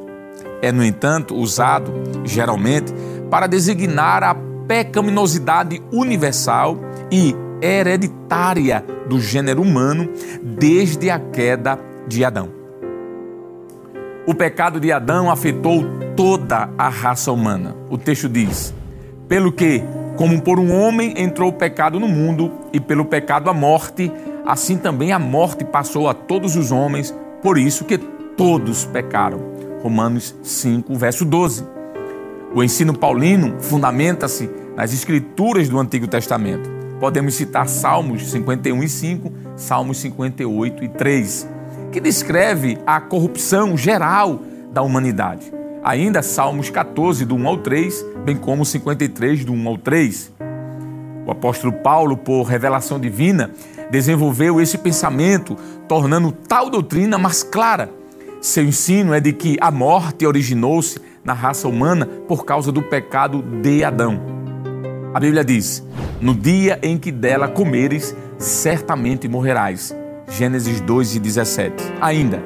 É, 0.62 0.72
no 0.72 0.84
entanto, 0.84 1.36
usado, 1.36 1.92
geralmente, 2.26 2.94
para 3.30 3.48
designar 3.48 4.24
a 4.24 4.36
pecaminosidade 4.68 5.82
universal 5.92 6.78
e 7.12 7.36
hereditária 7.62 8.86
do 9.08 9.20
gênero 9.20 9.62
humano 9.62 10.10
desde 10.42 11.10
a 11.10 11.20
queda 11.20 11.80
de 12.08 12.24
Adão. 12.24 12.59
O 14.30 14.36
pecado 14.36 14.80
de 14.80 14.92
Adão 14.92 15.32
afetou 15.32 15.84
toda 16.16 16.70
a 16.78 16.88
raça 16.88 17.32
humana. 17.32 17.76
O 17.90 17.98
texto 17.98 18.30
diz: 18.30 18.72
pelo 19.28 19.52
que, 19.52 19.82
como 20.18 20.40
por 20.40 20.60
um 20.60 20.72
homem 20.72 21.16
entrou 21.18 21.50
o 21.50 21.54
pecado 21.54 22.00
no 22.00 22.08
mundo, 22.08 22.52
e 22.72 22.80
pelo 22.80 23.06
pecado 23.06 23.50
a 23.50 23.56
morte, 23.56 24.12
assim 24.46 24.78
também 24.78 25.12
a 25.12 25.18
morte 25.18 25.66
passou 25.66 26.08
a 26.08 26.14
todos 26.14 26.56
os 26.56 26.72
homens, 26.72 27.12
por 27.42 27.58
isso 27.58 27.86
que 27.86 27.98
todos 27.98 28.86
pecaram. 28.86 29.42
Romanos 29.82 30.36
5, 30.44 30.94
verso 30.94 31.26
12. 31.26 31.66
O 32.54 32.64
ensino 32.64 32.96
paulino 32.96 33.60
fundamenta-se 33.60 34.48
nas 34.76 34.94
escrituras 34.94 35.68
do 35.68 35.80
Antigo 35.80 36.08
Testamento. 36.08 36.70
Podemos 37.00 37.34
citar 37.34 37.68
Salmos 37.68 38.30
51 38.30 38.84
e 38.84 38.90
5, 38.90 39.32
Salmos 39.56 39.98
58 39.98 40.84
e 40.84 40.88
3, 40.88 41.48
que 41.92 42.00
descreve 42.00 42.78
a 42.86 43.00
corrupção 43.02 43.76
geral 43.78 44.42
da 44.72 44.82
humanidade. 44.82 45.52
Ainda 45.84 46.22
Salmos 46.22 46.70
14, 46.70 47.26
do 47.26 47.36
1 47.36 47.48
ao 47.48 47.58
3, 47.58 48.06
bem 48.26 48.36
como 48.36 48.66
53, 48.66 49.46
do 49.46 49.54
1 49.54 49.68
ao 49.68 49.78
3. 49.78 50.34
O 51.26 51.32
apóstolo 51.32 51.74
Paulo, 51.74 52.18
por 52.18 52.44
revelação 52.44 53.00
divina, 53.00 53.52
desenvolveu 53.90 54.60
esse 54.60 54.78
pensamento, 54.78 55.56
tornando 55.88 56.32
tal 56.32 56.70
doutrina 56.70 57.18
mais 57.18 57.44
clara. 57.44 57.90
Seu 58.42 58.64
ensino 58.64 59.14
é 59.14 59.20
de 59.20 59.34
que 59.34 59.58
a 59.60 59.72
morte 59.72 60.26
originou-se 60.26 61.00
na 61.24 61.34
raça 61.34 61.68
humana 61.68 62.06
por 62.28 62.46
causa 62.46 62.72
do 62.72 62.82
pecado 62.82 63.42
de 63.62 63.84
Adão. 63.84 64.20
A 65.14 65.20
Bíblia 65.20 65.44
diz: 65.44 65.84
no 66.22 66.34
dia 66.34 66.80
em 66.82 66.98
que 66.98 67.12
dela 67.12 67.48
comeres, 67.48 68.16
certamente 68.38 69.28
morrerás. 69.28 69.96
Gênesis 70.30 70.80
2 70.82 71.16
e 71.16 71.20
17. 71.20 71.76
Ainda, 72.02 72.42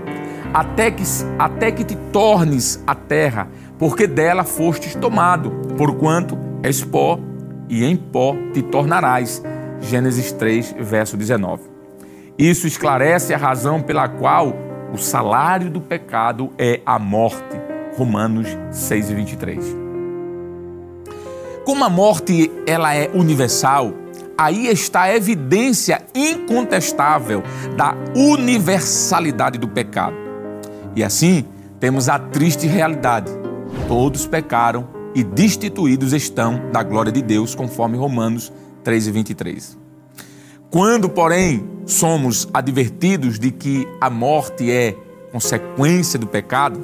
até 0.54 0.92
que, 0.92 1.04
até 1.38 1.72
que 1.72 1.84
te 1.84 1.96
tornes 2.12 2.82
a 2.88 2.96
terra, 2.96 3.48
porque 3.78 4.08
dela 4.08 4.44
fostes 4.44 4.96
tomado, 4.96 5.52
porquanto 5.78 6.38
és 6.62 6.84
pó, 6.84 7.20
e 7.70 7.84
em 7.84 7.96
pó 7.96 8.36
te 8.54 8.62
tornarás. 8.62 9.44
Gênesis 9.82 10.32
3, 10.32 10.76
verso 10.80 11.18
19. 11.18 11.64
Isso 12.38 12.66
esclarece 12.66 13.34
a 13.34 13.38
razão 13.38 13.82
pela 13.82 14.08
qual 14.08 14.54
o 14.94 14.98
salário 14.98 15.70
do 15.70 15.82
pecado 15.82 16.52
é 16.58 16.82
a 16.86 16.98
morte. 16.98 17.62
Romanos 17.98 18.48
6 18.72 19.12
e 19.12 19.16
23. 19.16 19.76
Como 21.64 21.84
a 21.84 21.90
morte 21.90 22.52
ela 22.66 22.96
é 22.96 23.10
universal, 23.14 23.94
aí 24.38 24.68
está 24.68 25.04
a 25.04 25.16
evidência 25.16 26.02
incontestável 26.14 27.44
da 27.76 27.96
universalidade 28.16 29.58
do 29.58 29.68
pecado. 29.68 30.16
E 30.96 31.04
assim, 31.04 31.46
temos 31.80 32.10
a 32.10 32.20
triste 32.20 32.68
realidade. 32.68 33.32
Todos 33.88 34.26
pecaram 34.26 34.88
e 35.16 35.24
destituídos 35.24 36.14
estão 36.14 36.72
da 36.72 36.84
glória 36.84 37.12
de 37.12 37.22
Deus, 37.22 37.54
conforme 37.56 37.98
Romanos 37.98 38.52
3 38.84 39.08
e 39.08 39.12
23. 39.12 39.78
Quando, 40.70 41.08
porém, 41.08 41.68
somos 41.86 42.48
advertidos 42.54 43.38
de 43.38 43.52
que 43.52 43.88
a 44.02 44.10
morte 44.10 44.72
é 44.72 44.96
consequência 45.32 46.18
do 46.18 46.26
pecado, 46.26 46.84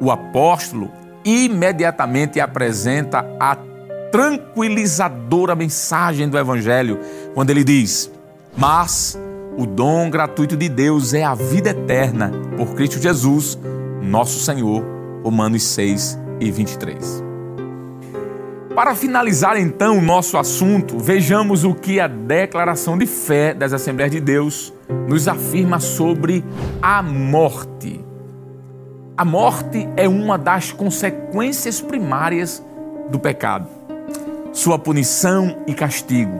o 0.00 0.10
apóstolo 0.10 0.90
imediatamente 1.24 2.40
apresenta 2.40 3.24
a 3.40 3.56
tranquilizadora 4.10 5.54
mensagem 5.54 6.28
do 6.28 6.38
Evangelho, 6.38 6.98
quando 7.34 7.50
ele 7.50 7.64
diz: 7.64 8.10
Mas 8.56 9.18
o 9.56 9.66
dom 9.66 10.10
gratuito 10.10 10.56
de 10.56 10.68
Deus 10.68 11.14
é 11.14 11.24
a 11.24 11.34
vida 11.34 11.70
eterna 11.70 12.30
por 12.56 12.74
Cristo 12.74 13.00
Jesus, 13.00 13.58
nosso 14.02 14.40
Senhor. 14.40 14.98
Romanos 15.22 15.62
6 15.64 16.18
e 16.40 16.50
23. 16.50 17.24
Para 18.74 18.94
finalizar 18.94 19.58
então 19.58 19.98
o 19.98 20.00
nosso 20.00 20.38
assunto, 20.38 20.98
vejamos 20.98 21.64
o 21.64 21.74
que 21.74 21.98
a 21.98 22.06
declaração 22.06 22.96
de 22.96 23.06
fé 23.06 23.52
das 23.52 23.72
Assembleias 23.72 24.12
de 24.12 24.20
Deus 24.20 24.72
nos 25.08 25.26
afirma 25.26 25.80
sobre 25.80 26.44
a 26.80 27.02
morte. 27.02 28.04
A 29.16 29.24
morte 29.24 29.88
é 29.96 30.08
uma 30.08 30.38
das 30.38 30.70
consequências 30.70 31.80
primárias 31.80 32.64
do 33.10 33.18
pecado, 33.18 33.68
sua 34.58 34.76
punição 34.76 35.56
e 35.68 35.72
castigo. 35.72 36.36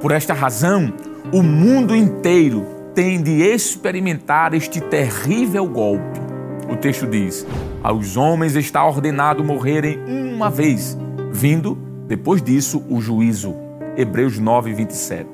Por 0.00 0.10
esta 0.10 0.34
razão, 0.34 0.92
o 1.32 1.44
mundo 1.44 1.94
inteiro 1.94 2.66
tem 2.92 3.22
de 3.22 3.40
experimentar 3.40 4.52
este 4.52 4.80
terrível 4.80 5.64
golpe. 5.66 6.20
O 6.68 6.76
texto 6.76 7.06
diz: 7.06 7.46
Aos 7.80 8.16
homens 8.16 8.56
está 8.56 8.84
ordenado 8.84 9.44
morrerem 9.44 9.96
uma 10.34 10.50
vez 10.50 10.98
vindo 11.30 11.78
depois 12.08 12.42
disso 12.42 12.82
o 12.90 13.00
juízo. 13.00 13.54
Hebreus 13.96 14.40
9, 14.40 14.74
27. 14.74 15.28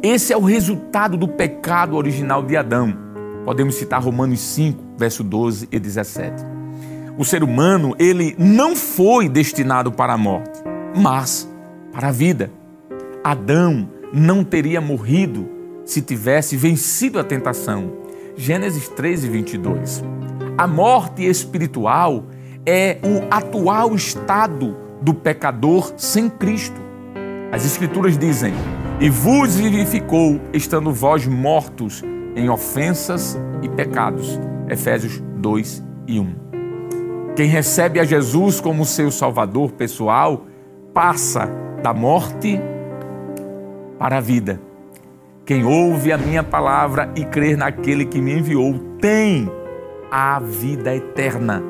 Esse 0.00 0.32
é 0.32 0.36
o 0.36 0.44
resultado 0.44 1.16
do 1.16 1.26
pecado 1.26 1.96
original 1.96 2.44
de 2.44 2.56
Adão. 2.56 2.96
Podemos 3.44 3.74
citar 3.74 4.00
Romanos 4.00 4.38
5, 4.38 4.94
verso 4.96 5.24
12 5.24 5.68
e 5.72 5.80
17. 5.80 6.44
O 7.18 7.24
ser 7.24 7.42
humano, 7.42 7.96
ele 7.98 8.36
não 8.38 8.76
foi 8.76 9.28
destinado 9.28 9.90
para 9.90 10.12
a 10.12 10.18
morte, 10.18 10.67
mas 10.98 11.48
para 11.92 12.08
a 12.08 12.12
vida. 12.12 12.50
Adão 13.22 13.88
não 14.12 14.42
teria 14.44 14.80
morrido 14.80 15.48
se 15.84 16.02
tivesse 16.02 16.56
vencido 16.56 17.18
a 17.18 17.24
tentação. 17.24 17.92
Gênesis 18.36 18.88
13, 18.88 19.28
22. 19.28 20.04
A 20.56 20.66
morte 20.66 21.24
espiritual 21.24 22.24
é 22.66 22.98
o 23.02 23.32
atual 23.34 23.94
estado 23.94 24.76
do 25.00 25.14
pecador 25.14 25.92
sem 25.96 26.28
Cristo. 26.28 26.80
As 27.50 27.64
Escrituras 27.64 28.18
dizem: 28.18 28.52
E 29.00 29.08
vos 29.08 29.56
vivificou, 29.56 30.40
estando 30.52 30.92
vós 30.92 31.26
mortos 31.26 32.02
em 32.36 32.48
ofensas 32.48 33.38
e 33.62 33.68
pecados. 33.68 34.38
Efésios 34.68 35.22
2 35.36 35.82
e 36.06 36.20
1. 36.20 36.34
Quem 37.34 37.48
recebe 37.48 38.00
a 38.00 38.04
Jesus 38.04 38.60
como 38.60 38.84
seu 38.84 39.10
Salvador 39.10 39.72
pessoal 39.72 40.46
passa 40.92 41.48
da 41.82 41.92
morte 41.94 42.60
para 43.98 44.18
a 44.18 44.20
vida. 44.20 44.60
Quem 45.44 45.64
ouve 45.64 46.12
a 46.12 46.18
minha 46.18 46.42
palavra 46.42 47.10
e 47.16 47.24
crer 47.24 47.56
naquele 47.56 48.04
que 48.04 48.20
me 48.20 48.38
enviou 48.38 48.78
tem 49.00 49.50
a 50.10 50.38
vida 50.38 50.94
eterna 50.94 51.62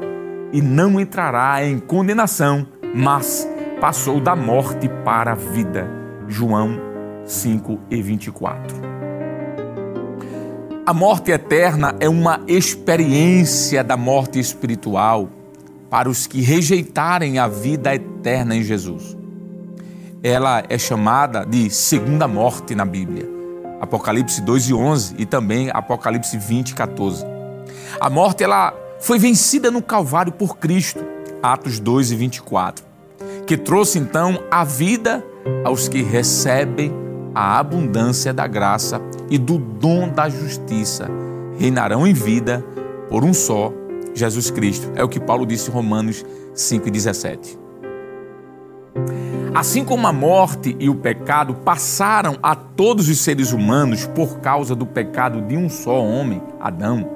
e 0.52 0.60
não 0.60 0.98
entrará 0.98 1.64
em 1.64 1.78
condenação, 1.78 2.66
mas 2.94 3.48
passou 3.80 4.20
da 4.20 4.34
morte 4.34 4.88
para 5.04 5.32
a 5.32 5.34
vida. 5.34 5.88
João 6.26 6.78
5 7.24 7.78
e 7.90 8.02
24. 8.02 8.76
A 10.84 10.94
morte 10.94 11.30
eterna 11.30 11.94
é 12.00 12.08
uma 12.08 12.40
experiência 12.48 13.84
da 13.84 13.96
morte 13.96 14.38
espiritual 14.38 15.28
para 15.90 16.08
os 16.08 16.26
que 16.26 16.40
rejeitarem 16.40 17.38
a 17.38 17.48
vida 17.48 17.94
eterna 17.94 18.54
em 18.54 18.62
Jesus. 18.62 19.16
Ela 20.22 20.64
é 20.68 20.76
chamada 20.76 21.44
de 21.44 21.70
segunda 21.70 22.26
morte 22.26 22.74
na 22.74 22.84
Bíblia. 22.84 23.28
Apocalipse 23.80 24.42
2 24.42 24.70
e 24.70 24.74
11 24.74 25.14
e 25.18 25.24
também 25.24 25.70
Apocalipse 25.72 26.36
20 26.36 26.70
e 26.70 26.74
14. 26.74 27.24
A 28.00 28.10
morte 28.10 28.42
ela 28.42 28.74
foi 29.00 29.18
vencida 29.18 29.70
no 29.70 29.80
Calvário 29.80 30.32
por 30.32 30.58
Cristo, 30.58 31.04
Atos 31.42 31.78
2 31.78 32.10
e 32.10 32.16
24, 32.16 32.84
que 33.46 33.56
trouxe 33.56 33.98
então 33.98 34.42
a 34.50 34.64
vida 34.64 35.24
aos 35.64 35.88
que 35.88 36.02
recebem 36.02 36.92
a 37.34 37.58
abundância 37.58 38.32
da 38.32 38.46
graça 38.46 39.00
e 39.30 39.38
do 39.38 39.58
dom 39.58 40.08
da 40.08 40.28
justiça. 40.28 41.08
Reinarão 41.56 42.06
em 42.06 42.12
vida 42.12 42.64
por 43.08 43.24
um 43.24 43.32
só, 43.32 43.72
Jesus 44.18 44.50
Cristo. 44.50 44.90
É 44.94 45.02
o 45.02 45.08
que 45.08 45.20
Paulo 45.20 45.46
disse 45.46 45.70
em 45.70 45.72
Romanos 45.72 46.24
5 46.54 46.88
e 46.88 46.90
17. 46.90 47.58
Assim 49.54 49.84
como 49.84 50.06
a 50.06 50.12
morte 50.12 50.76
e 50.78 50.88
o 50.88 50.94
pecado 50.94 51.54
passaram 51.54 52.36
a 52.42 52.54
todos 52.54 53.08
os 53.08 53.18
seres 53.18 53.52
humanos 53.52 54.06
por 54.06 54.40
causa 54.40 54.74
do 54.74 54.86
pecado 54.86 55.40
de 55.42 55.56
um 55.56 55.68
só 55.68 56.02
homem, 56.02 56.42
Adão, 56.60 57.08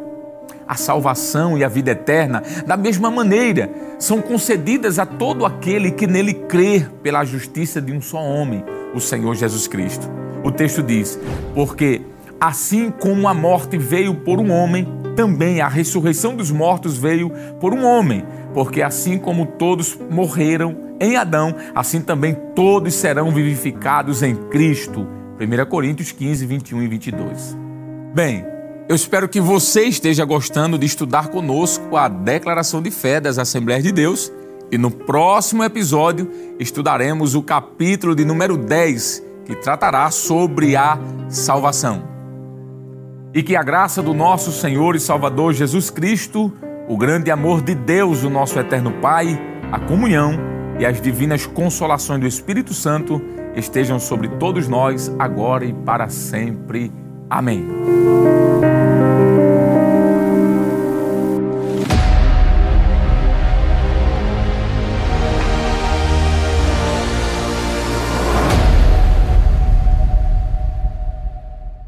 a 0.67 0.75
salvação 0.75 1.59
e 1.59 1.65
a 1.65 1.69
vida 1.69 1.91
eterna, 1.91 2.43
da 2.67 2.77
mesma 2.77 3.11
maneira, 3.11 3.71
são 3.99 4.23
concedidas 4.23 4.99
a 4.99 5.07
todo 5.07 5.45
aquele 5.45 5.91
que 5.91 6.07
nele 6.07 6.35
crer 6.35 6.91
pela 7.03 7.25
justiça 7.25 7.81
de 7.81 7.93
um 7.93 8.01
só 8.01 8.19
homem, 8.19 8.65
o 8.95 9.01
Senhor 9.01 9.35
Jesus 9.35 9.69
Cristo. 9.69 10.09
O 10.43 10.51
texto 10.51 10.83
diz: 10.83 11.19
Porque 11.55 12.01
assim 12.41 12.91
como 12.91 13.29
a 13.29 13.35
morte 13.35 13.79
veio 13.79 14.15
por 14.15 14.41
um 14.41 14.51
homem, 14.51 14.89
também 15.15 15.61
a 15.61 15.69
ressurreição 15.69 16.35
dos 16.35 16.51
mortos 16.51 16.97
veio 16.97 17.31
por 17.61 17.73
um 17.73 17.85
homem, 17.85 18.25
porque 18.53 18.83
assim 18.83 19.19
como 19.19 19.47
todos 19.47 19.99
morreram 20.11 20.77
em 21.01 21.17
Adão, 21.17 21.55
assim 21.75 22.01
também 22.01 22.37
todos 22.55 22.95
serão 22.95 23.31
vivificados 23.31 24.23
em 24.23 24.35
Cristo. 24.35 25.07
1 25.41 25.69
Coríntios 25.69 26.13
15, 26.13 26.47
21 26.47 26.83
e 26.83 26.89
22. 26.89 27.57
Bem, 28.15 28.45
eu 28.89 28.95
espero 28.95 29.29
que 29.29 29.41
você 29.41 29.85
esteja 29.85 30.25
gostando 30.25 30.79
de 30.79 30.87
estudar 30.87 31.29
conosco 31.29 31.97
a 31.97 32.09
declaração 32.09 32.83
de 32.83 32.91
fé 32.91 33.21
das 33.21 33.39
Assembleias 33.39 33.83
de 33.83 33.91
Deus 33.91 34.33
e 34.71 34.79
no 34.79 34.91
próximo 34.91 35.65
episódio 35.65 36.31
estudaremos 36.59 37.35
o 37.35 37.43
capítulo 37.43 38.15
de 38.15 38.25
número 38.25 38.57
10, 38.57 39.23
que 39.45 39.57
tratará 39.57 40.11
sobre 40.11 40.77
a 40.77 40.99
salvação. 41.29 42.12
E 43.35 43.43
que 43.43 43.57
a 43.57 43.63
graça 43.63 44.03
do 44.03 44.13
nosso 44.13 44.53
Senhor 44.53 44.95
e 44.95 45.01
Salvador 45.01 45.55
Jesus 45.55 45.89
Cristo, 45.89 46.53
o 46.87 46.97
grande 46.97 47.31
amor 47.31 47.63
de 47.63 47.75
Deus, 47.75 48.23
o 48.23 48.31
nosso 48.31 48.59
eterno 48.59 48.93
Pai, 49.01 49.41
a 49.71 49.79
comunhão 49.79 50.39
e 50.79 50.85
as 50.85 51.01
divinas 51.01 51.47
consolações 51.47 52.21
do 52.21 52.27
Espírito 52.27 52.75
Santo 52.75 53.23
estejam 53.57 53.99
sobre 53.99 54.29
todos 54.29 54.69
nós 54.69 55.15
agora 55.19 55.65
e 55.65 55.73
para 55.73 56.09
sempre. 56.09 56.93
Amém. 57.31 57.67